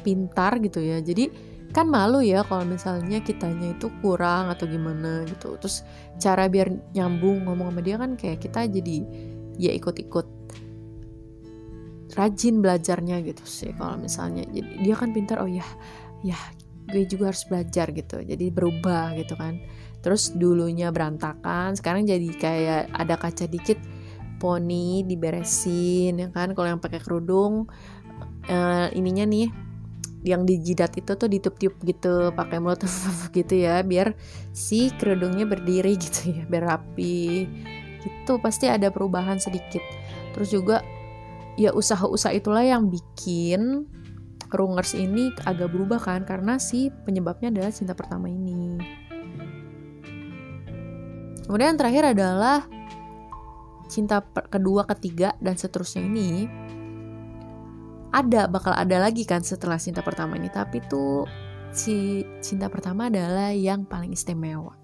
pintar 0.01 0.57
gitu 0.65 0.81
ya. 0.81 1.05
Jadi 1.05 1.29
kan 1.69 1.85
malu 1.85 2.25
ya 2.25 2.41
kalau 2.49 2.65
misalnya 2.65 3.21
kitanya 3.21 3.77
itu 3.77 3.93
kurang 4.01 4.49
atau 4.49 4.65
gimana 4.65 5.29
gitu. 5.29 5.61
Terus 5.61 5.85
cara 6.17 6.49
biar 6.49 6.73
nyambung 6.97 7.45
ngomong 7.45 7.77
sama 7.77 7.81
dia 7.85 8.01
kan 8.01 8.17
kayak 8.17 8.41
kita 8.41 8.73
jadi 8.73 8.97
ya 9.61 9.77
ikut-ikut 9.77 10.25
rajin 12.17 12.65
belajarnya 12.65 13.21
gitu 13.21 13.45
sih 13.45 13.77
kalau 13.77 14.01
misalnya. 14.01 14.49
Jadi 14.49 14.81
dia 14.81 14.97
kan 14.97 15.13
pintar 15.13 15.45
oh 15.45 15.51
ya 15.53 15.69
ya 16.25 16.41
gue 16.89 17.05
juga 17.05 17.37
harus 17.37 17.45
belajar 17.45 17.93
gitu. 17.93 18.25
Jadi 18.25 18.49
berubah 18.49 19.13
gitu 19.21 19.37
kan. 19.37 19.61
Terus 20.01 20.33
dulunya 20.33 20.89
berantakan 20.89 21.77
sekarang 21.77 22.09
jadi 22.09 22.29
kayak 22.33 22.97
ada 22.97 23.21
kaca 23.21 23.45
dikit 23.45 23.77
poni 24.45 25.01
diberesin 25.09 26.21
ya 26.21 26.29
kan? 26.29 26.53
Kalau 26.53 26.69
yang 26.69 26.85
pakai 26.85 27.01
kerudung 27.01 27.65
uh, 28.53 28.93
ininya 28.93 29.25
nih 29.25 29.49
yang 30.25 30.45
dijidat 30.49 30.97
itu 30.97 31.17
tuh 31.17 31.29
ditup-tup 31.29 31.77
gitu 31.85 32.33
pakai 32.33 32.61
mulut 32.61 32.81
gitu 33.37 33.55
ya 33.61 33.85
biar 33.85 34.17
si 34.57 34.89
kerudungnya 34.97 35.49
berdiri 35.49 35.97
gitu 36.05 36.37
ya 36.37 36.45
biar 36.45 36.77
rapi. 36.77 37.49
Gitu 38.05 38.33
pasti 38.45 38.69
ada 38.69 38.93
perubahan 38.93 39.41
sedikit. 39.41 39.81
Terus 40.37 40.53
juga 40.53 40.85
ya 41.57 41.73
usaha-usaha 41.73 42.37
itulah 42.37 42.61
yang 42.61 42.93
bikin 42.93 43.89
rungers 44.53 44.93
ini 44.93 45.33
agak 45.49 45.73
berubah 45.73 46.05
kan? 46.05 46.29
Karena 46.29 46.61
si 46.61 46.93
penyebabnya 46.93 47.49
adalah 47.49 47.73
cinta 47.73 47.97
pertama 47.97 48.29
ini. 48.29 48.77
Kemudian 51.45 51.77
terakhir 51.77 52.17
adalah 52.17 52.65
cinta 53.89 54.25
kedua 54.25 54.89
ketiga 54.89 55.37
dan 55.41 55.55
seterusnya 55.55 56.03
ini 56.05 56.49
ada 58.15 58.47
bakal 58.47 58.71
ada 58.71 59.03
lagi 59.03 59.27
kan 59.27 59.43
setelah 59.43 59.77
cinta 59.77 60.01
pertama 60.01 60.39
ini. 60.39 60.47
Tapi 60.47 60.79
tuh 60.87 61.27
si 61.75 62.23
cinta 62.39 62.71
pertama 62.71 63.11
adalah 63.11 63.51
yang 63.51 63.83
paling 63.83 64.15
istimewa. 64.15 64.79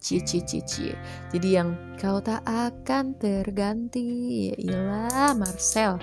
Cie 0.00 0.24
cie 0.24 0.40
cie 0.48 0.64
cie 0.64 0.96
jadi 1.28 1.60
yang 1.60 1.76
kau 2.00 2.24
tak 2.24 2.40
akan 2.48 3.20
terganti 3.20 4.48
ya 4.48 4.54
iyalah 4.56 5.36
Marcel. 5.36 6.00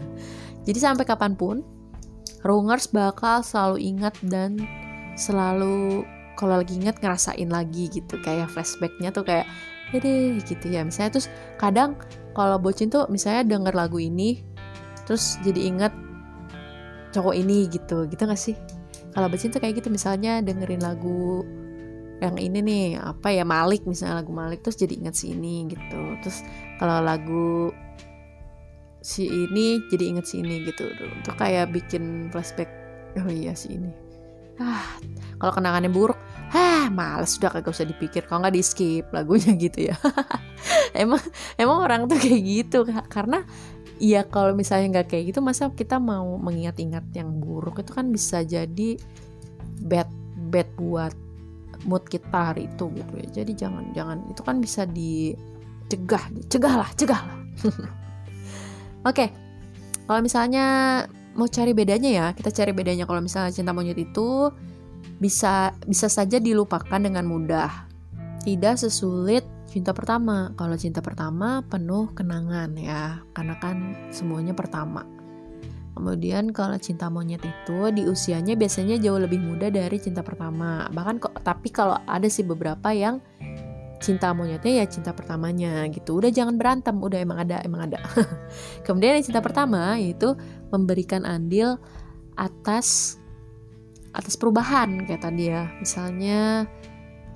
Jadi 0.68 0.80
sampai 0.80 1.04
kapan 1.04 1.36
pun 1.36 1.60
Rungers 2.40 2.88
bakal 2.88 3.44
selalu 3.44 3.84
ingat 3.84 4.16
dan 4.24 4.56
selalu 5.16 6.08
kalau 6.40 6.60
lagi 6.62 6.78
ingat 6.80 7.04
ngerasain 7.04 7.50
lagi 7.50 7.92
gitu. 7.92 8.16
Kayak 8.24 8.48
flashbacknya 8.48 9.12
tuh 9.12 9.28
kayak 9.28 9.44
ya 9.92 9.98
deh 9.98 10.38
gitu 10.44 10.66
ya. 10.68 10.84
Misalnya 10.84 11.18
terus 11.18 11.28
kadang 11.56 11.96
kalau 12.36 12.60
bocin 12.60 12.92
tuh 12.92 13.08
misalnya 13.08 13.44
denger 13.44 13.74
lagu 13.74 13.98
ini 13.98 14.44
terus 15.08 15.40
jadi 15.40 15.60
inget 15.72 15.92
cowok 17.12 17.34
ini 17.34 17.66
gitu. 17.72 18.04
Gitu 18.06 18.22
gak 18.22 18.40
sih? 18.40 18.56
Kalau 19.12 19.26
bercinta 19.32 19.58
kayak 19.58 19.80
gitu 19.80 19.88
misalnya 19.88 20.44
dengerin 20.44 20.84
lagu 20.84 21.42
yang 22.18 22.34
ini 22.34 22.58
nih 22.58 22.84
apa 22.98 23.30
ya 23.30 23.46
Malik 23.46 23.86
misalnya 23.86 24.22
lagu 24.22 24.34
Malik 24.34 24.66
terus 24.66 24.76
jadi 24.78 24.94
inget 24.98 25.14
si 25.16 25.32
ini 25.32 25.66
gitu. 25.70 26.00
Terus 26.22 26.44
kalau 26.76 27.00
lagu 27.02 27.72
si 29.00 29.24
ini 29.26 29.80
jadi 29.88 30.04
inget 30.14 30.26
si 30.28 30.42
ini 30.44 30.66
gitu. 30.68 30.86
Untuk 30.92 31.34
kayak 31.38 31.72
bikin 31.72 32.28
flashback 32.28 32.68
oh 33.16 33.30
iya 33.32 33.56
si 33.56 33.74
ini. 33.78 33.90
Ah 34.58 34.98
kalau 35.38 35.54
kenangannya 35.54 35.88
buruk 35.88 36.18
ah 36.88 36.92
males 36.92 37.36
udah 37.36 37.52
kagak 37.52 37.76
usah 37.76 37.84
dipikir. 37.84 38.24
Kalau 38.24 38.40
nggak 38.40 38.56
di 38.56 38.64
skip 38.64 39.12
lagunya 39.12 39.52
gitu 39.68 39.92
ya. 39.92 39.96
Emang 40.96 41.20
emang 41.60 41.84
orang 41.84 42.00
tuh 42.08 42.16
kayak 42.16 42.40
gitu 42.40 42.88
karena 43.12 43.44
Iya 43.98 44.22
kalau 44.30 44.54
misalnya 44.54 45.02
nggak 45.02 45.10
kayak 45.10 45.34
gitu 45.34 45.42
masa 45.42 45.74
kita 45.74 45.98
mau 45.98 46.38
mengingat-ingat 46.38 47.10
yang 47.18 47.34
buruk 47.42 47.82
itu 47.82 47.90
kan 47.90 48.14
bisa 48.14 48.46
jadi 48.46 48.94
bad 49.82 50.06
bad 50.54 50.70
buat 50.78 51.10
mood 51.82 52.06
kita 52.06 52.54
hari 52.54 52.70
itu 52.70 52.94
gitu 52.94 53.12
ya. 53.18 53.28
Jadi 53.42 53.52
jangan 53.58 53.90
jangan 53.90 54.22
itu 54.30 54.40
kan 54.46 54.62
bisa 54.62 54.86
dicegah 54.86 56.30
cegah 56.46 56.74
lah 56.78 56.90
cegah 56.94 57.22
lah. 57.26 57.38
Oke 57.66 57.74
okay. 59.02 59.28
kalau 60.06 60.22
misalnya 60.22 60.64
mau 61.34 61.50
cari 61.50 61.74
bedanya 61.74 62.10
ya 62.10 62.26
kita 62.38 62.54
cari 62.54 62.70
bedanya. 62.70 63.02
Kalau 63.02 63.18
misalnya 63.18 63.50
cinta 63.50 63.74
monyet 63.74 63.98
itu 63.98 64.54
bisa 65.18 65.74
bisa 65.86 66.06
saja 66.06 66.38
dilupakan 66.38 66.98
dengan 66.98 67.26
mudah 67.26 67.88
tidak 68.42 68.80
sesulit 68.80 69.44
cinta 69.68 69.92
pertama. 69.92 70.56
Kalau 70.56 70.74
cinta 70.80 71.04
pertama 71.04 71.60
penuh 71.68 72.10
kenangan 72.16 72.72
ya, 72.80 73.20
karena 73.36 73.54
kan 73.60 74.08
semuanya 74.08 74.56
pertama. 74.56 75.04
Kemudian 75.92 76.54
kalau 76.54 76.78
cinta 76.78 77.10
monyet 77.10 77.42
itu 77.42 77.90
di 77.90 78.06
usianya 78.06 78.54
biasanya 78.54 79.02
jauh 79.02 79.18
lebih 79.18 79.42
muda 79.42 79.68
dari 79.68 79.98
cinta 79.98 80.22
pertama. 80.22 80.86
Bahkan 80.88 81.14
kok 81.18 81.34
tapi 81.42 81.68
kalau 81.74 81.98
ada 82.06 82.30
sih 82.30 82.46
beberapa 82.46 82.94
yang 82.94 83.18
cinta 83.98 84.30
monyetnya 84.30 84.82
ya 84.82 84.86
cinta 84.86 85.10
pertamanya 85.10 85.82
gitu. 85.90 86.22
Udah 86.22 86.30
jangan 86.30 86.54
berantem, 86.54 86.94
udah 87.02 87.18
emang 87.18 87.42
ada, 87.42 87.58
emang 87.66 87.90
ada. 87.90 87.98
Kemudian 88.86 89.18
yang 89.18 89.26
cinta 89.26 89.42
pertama 89.42 89.98
yaitu 89.98 90.38
memberikan 90.70 91.26
andil 91.26 91.82
atas 92.38 93.18
atas 94.18 94.34
perubahan 94.34 95.06
kayak 95.06 95.22
tadi 95.22 95.54
ya. 95.54 95.70
Misalnya 95.78 96.66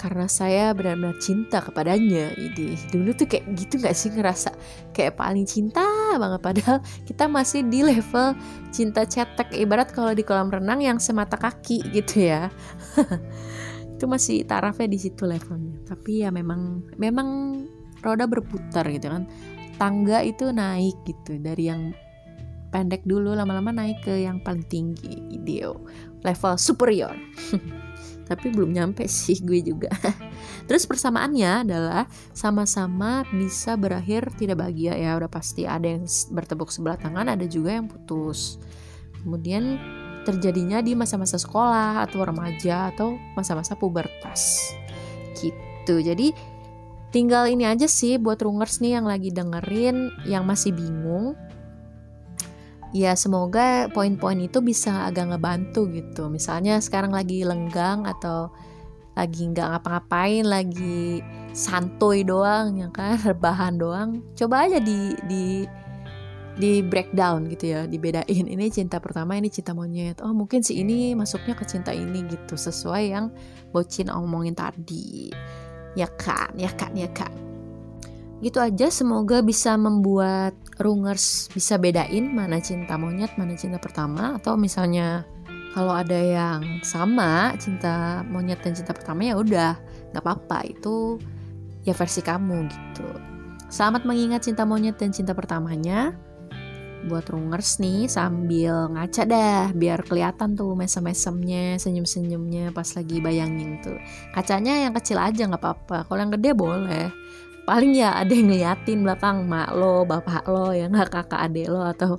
karena 0.02 0.26
saya 0.26 0.74
benar-benar 0.74 1.14
cinta 1.22 1.62
kepadanya. 1.62 2.34
Ini 2.34 2.74
dulu 2.90 3.14
tuh 3.14 3.30
kayak 3.30 3.54
gitu 3.54 3.78
nggak 3.78 3.94
sih 3.94 4.10
ngerasa? 4.10 4.50
Kayak 4.90 5.14
paling 5.14 5.46
cinta 5.46 5.86
banget. 6.18 6.42
Padahal 6.42 6.78
kita 7.06 7.30
masih 7.30 7.62
di 7.70 7.86
level 7.86 8.34
cinta 8.74 9.06
cetek 9.06 9.54
ibarat 9.54 9.94
kalau 9.94 10.10
di 10.10 10.26
kolam 10.26 10.50
renang 10.50 10.82
yang 10.82 10.98
semata 10.98 11.38
kaki 11.38 11.86
gitu 11.94 12.26
ya. 12.26 12.50
Itu 13.94 14.10
masih 14.10 14.42
tarafnya 14.42 14.90
di 14.90 14.98
situ 14.98 15.22
levelnya. 15.22 15.78
Tapi 15.86 16.26
ya 16.26 16.34
memang 16.34 16.82
memang 16.98 17.62
roda 18.02 18.26
berputar 18.26 18.90
gitu 18.90 19.06
kan. 19.06 19.30
Tangga 19.78 20.26
itu 20.26 20.50
naik 20.50 20.98
gitu. 21.06 21.38
Dari 21.38 21.70
yang 21.70 21.94
pendek 22.74 23.06
dulu 23.06 23.34
lama-lama 23.34 23.70
naik 23.70 24.02
ke 24.02 24.26
yang 24.26 24.42
paling 24.42 24.66
tinggi. 24.66 25.22
Video 25.30 25.78
level 26.22 26.54
superior. 26.58 27.14
Tapi 28.30 28.48
belum 28.48 28.72
nyampe 28.72 29.04
sih 29.10 29.42
gue 29.42 29.60
juga. 29.60 29.92
Terus 30.70 30.88
persamaannya 30.88 31.68
adalah 31.68 32.08
sama-sama 32.32 33.26
bisa 33.28 33.76
berakhir 33.76 34.30
tidak 34.38 34.62
bahagia 34.62 34.96
ya 34.96 35.18
udah 35.18 35.28
pasti. 35.28 35.68
Ada 35.68 35.98
yang 35.98 36.04
bertepuk 36.06 36.72
sebelah 36.72 36.96
tangan 36.96 37.28
ada 37.28 37.44
juga 37.44 37.76
yang 37.76 37.90
putus. 37.90 38.56
Kemudian 39.20 39.76
terjadinya 40.22 40.78
di 40.80 40.94
masa-masa 40.94 41.36
sekolah 41.36 42.06
atau 42.06 42.22
remaja 42.22 42.94
atau 42.94 43.18
masa-masa 43.34 43.74
pubertas. 43.74 44.72
Gitu. 45.36 45.94
Jadi 45.98 46.32
tinggal 47.12 47.50
ini 47.50 47.68
aja 47.68 47.84
sih 47.90 48.16
buat 48.16 48.40
rungers 48.40 48.80
nih 48.80 49.02
yang 49.02 49.06
lagi 49.06 49.28
dengerin 49.28 50.08
yang 50.24 50.46
masih 50.48 50.72
bingung 50.72 51.36
ya 52.92 53.16
semoga 53.16 53.88
poin-poin 53.90 54.36
itu 54.36 54.60
bisa 54.60 55.08
agak 55.08 55.32
ngebantu 55.32 55.88
gitu. 55.90 56.28
Misalnya 56.28 56.78
sekarang 56.78 57.16
lagi 57.16 57.42
lenggang 57.42 58.04
atau 58.04 58.52
lagi 59.12 59.44
nggak 59.44 59.76
ngapa-ngapain 59.76 60.44
lagi 60.44 61.20
santuy 61.52 62.24
doang 62.24 62.80
ya 62.80 62.88
kan? 62.92 63.16
Rebahan 63.28 63.80
doang 63.80 64.20
coba 64.36 64.68
aja 64.68 64.78
di 64.80 65.16
di 65.28 65.64
di 66.52 66.84
breakdown 66.84 67.48
gitu 67.48 67.72
ya 67.72 67.88
dibedain. 67.88 68.44
Ini 68.44 68.68
cinta 68.68 69.00
pertama 69.00 69.40
ini 69.40 69.48
cinta 69.48 69.72
monyet. 69.72 70.20
Oh 70.20 70.36
mungkin 70.36 70.60
si 70.60 70.80
ini 70.80 71.16
masuknya 71.16 71.56
ke 71.56 71.64
cinta 71.64 71.96
ini 71.96 72.28
gitu 72.28 72.60
sesuai 72.60 73.04
yang 73.08 73.32
bocin 73.72 74.12
omongin 74.12 74.52
tadi. 74.52 75.32
Ya 75.96 76.08
kan 76.08 76.52
ya 76.56 76.72
kan 76.72 76.92
ya 76.96 77.08
kan 77.12 77.51
gitu 78.42 78.58
aja 78.58 78.90
semoga 78.90 79.38
bisa 79.38 79.78
membuat 79.78 80.58
rungers 80.82 81.46
bisa 81.54 81.78
bedain 81.78 82.34
mana 82.34 82.58
cinta 82.58 82.98
monyet 82.98 83.30
mana 83.38 83.54
cinta 83.54 83.78
pertama. 83.78 84.34
Atau 84.36 84.58
misalnya 84.58 85.22
kalau 85.72 85.94
ada 85.94 86.18
yang 86.18 86.82
sama 86.82 87.54
cinta 87.56 88.26
monyet 88.26 88.58
dan 88.60 88.74
cinta 88.74 88.90
pertama 88.90 89.22
ya 89.22 89.38
udah 89.38 89.78
nggak 90.10 90.22
apa-apa. 90.26 90.66
Itu 90.66 91.22
ya 91.86 91.94
versi 91.94 92.20
kamu 92.20 92.66
gitu. 92.66 93.08
Selamat 93.70 94.04
mengingat 94.04 94.44
cinta 94.44 94.66
monyet 94.66 94.98
dan 94.98 95.14
cinta 95.14 95.32
pertamanya. 95.32 96.12
Buat 97.02 97.34
rungers 97.34 97.82
nih 97.82 98.06
sambil 98.06 98.90
ngaca 98.94 99.26
dah 99.26 99.74
biar 99.74 100.06
kelihatan 100.06 100.54
tuh 100.54 100.78
mesem-mesemnya 100.78 101.78
senyum-senyumnya 101.78 102.70
pas 102.70 102.86
lagi 102.94 103.18
bayangin 103.18 103.82
tuh. 103.82 103.98
Kacanya 104.34 104.82
yang 104.82 104.94
kecil 104.94 105.18
aja 105.18 105.46
nggak 105.46 105.62
apa-apa. 105.62 106.06
Kalau 106.06 106.20
yang 106.22 106.30
gede 106.34 106.50
boleh 106.54 107.10
paling 107.62 107.94
ya 107.94 108.18
ada 108.18 108.32
yang 108.34 108.50
ngeliatin 108.50 109.06
belakang 109.06 109.46
mak 109.46 109.70
lo 109.70 110.02
bapak 110.02 110.42
lo 110.50 110.74
ya 110.74 110.90
nggak 110.90 111.14
kakak 111.14 111.40
adik 111.46 111.70
lo 111.70 111.86
atau 111.86 112.18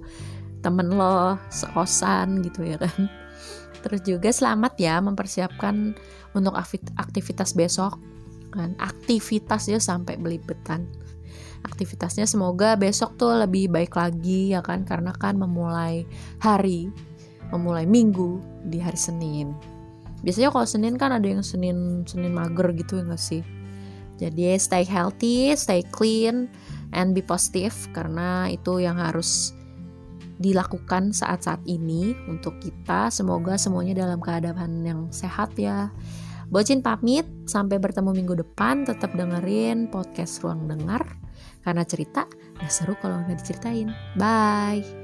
temen 0.64 0.96
lo 0.96 1.36
sekosan 1.52 2.40
gitu 2.48 2.64
ya 2.64 2.80
kan. 2.80 3.12
Terus 3.84 4.00
juga 4.08 4.32
selamat 4.32 4.80
ya 4.80 5.04
mempersiapkan 5.04 5.92
untuk 6.32 6.56
aktivitas 6.96 7.52
besok 7.52 8.00
kan. 8.56 8.72
Aktivitas 8.80 9.68
ya 9.68 9.80
sampai 9.84 10.16
belibetan. 10.16 10.88
Aktivitasnya 11.68 12.24
semoga 12.28 12.80
besok 12.80 13.20
tuh 13.20 13.36
lebih 13.36 13.68
baik 13.72 13.96
lagi 13.96 14.56
ya 14.56 14.64
kan 14.64 14.88
karena 14.88 15.12
kan 15.16 15.36
memulai 15.36 16.08
hari 16.40 16.88
memulai 17.52 17.84
minggu 17.84 18.40
di 18.72 18.80
hari 18.80 19.00
Senin. 19.00 19.52
Biasanya 20.24 20.56
kalau 20.56 20.64
Senin 20.64 20.96
kan 20.96 21.12
ada 21.12 21.28
yang 21.28 21.44
Senin 21.44 22.08
Senin 22.08 22.32
mager 22.32 22.72
gitu 22.72 23.04
ya 23.04 23.12
gak 23.12 23.20
sih 23.20 23.44
jadi 24.18 24.58
stay 24.62 24.86
healthy, 24.86 25.54
stay 25.58 25.82
clean, 25.94 26.50
and 26.94 27.18
be 27.18 27.22
positive 27.26 27.74
karena 27.92 28.48
itu 28.54 28.80
yang 28.80 29.02
harus 29.02 29.54
dilakukan 30.42 31.14
saat-saat 31.14 31.62
ini 31.66 32.14
untuk 32.30 32.58
kita. 32.60 33.10
Semoga 33.14 33.58
semuanya 33.58 34.06
dalam 34.06 34.20
keadaan 34.20 34.84
yang 34.84 35.10
sehat 35.10 35.56
ya. 35.58 35.94
Bocin 36.54 36.86
pamit, 36.86 37.26
sampai 37.50 37.82
bertemu 37.82 38.14
minggu 38.14 38.36
depan. 38.46 38.86
Tetap 38.86 39.16
dengerin 39.18 39.90
podcast 39.90 40.44
Ruang 40.46 40.70
Dengar 40.70 41.02
karena 41.64 41.82
cerita 41.88 42.28
gak 42.60 42.72
seru 42.72 42.94
kalau 43.00 43.24
nggak 43.24 43.40
diceritain. 43.40 43.90
Bye. 44.20 45.03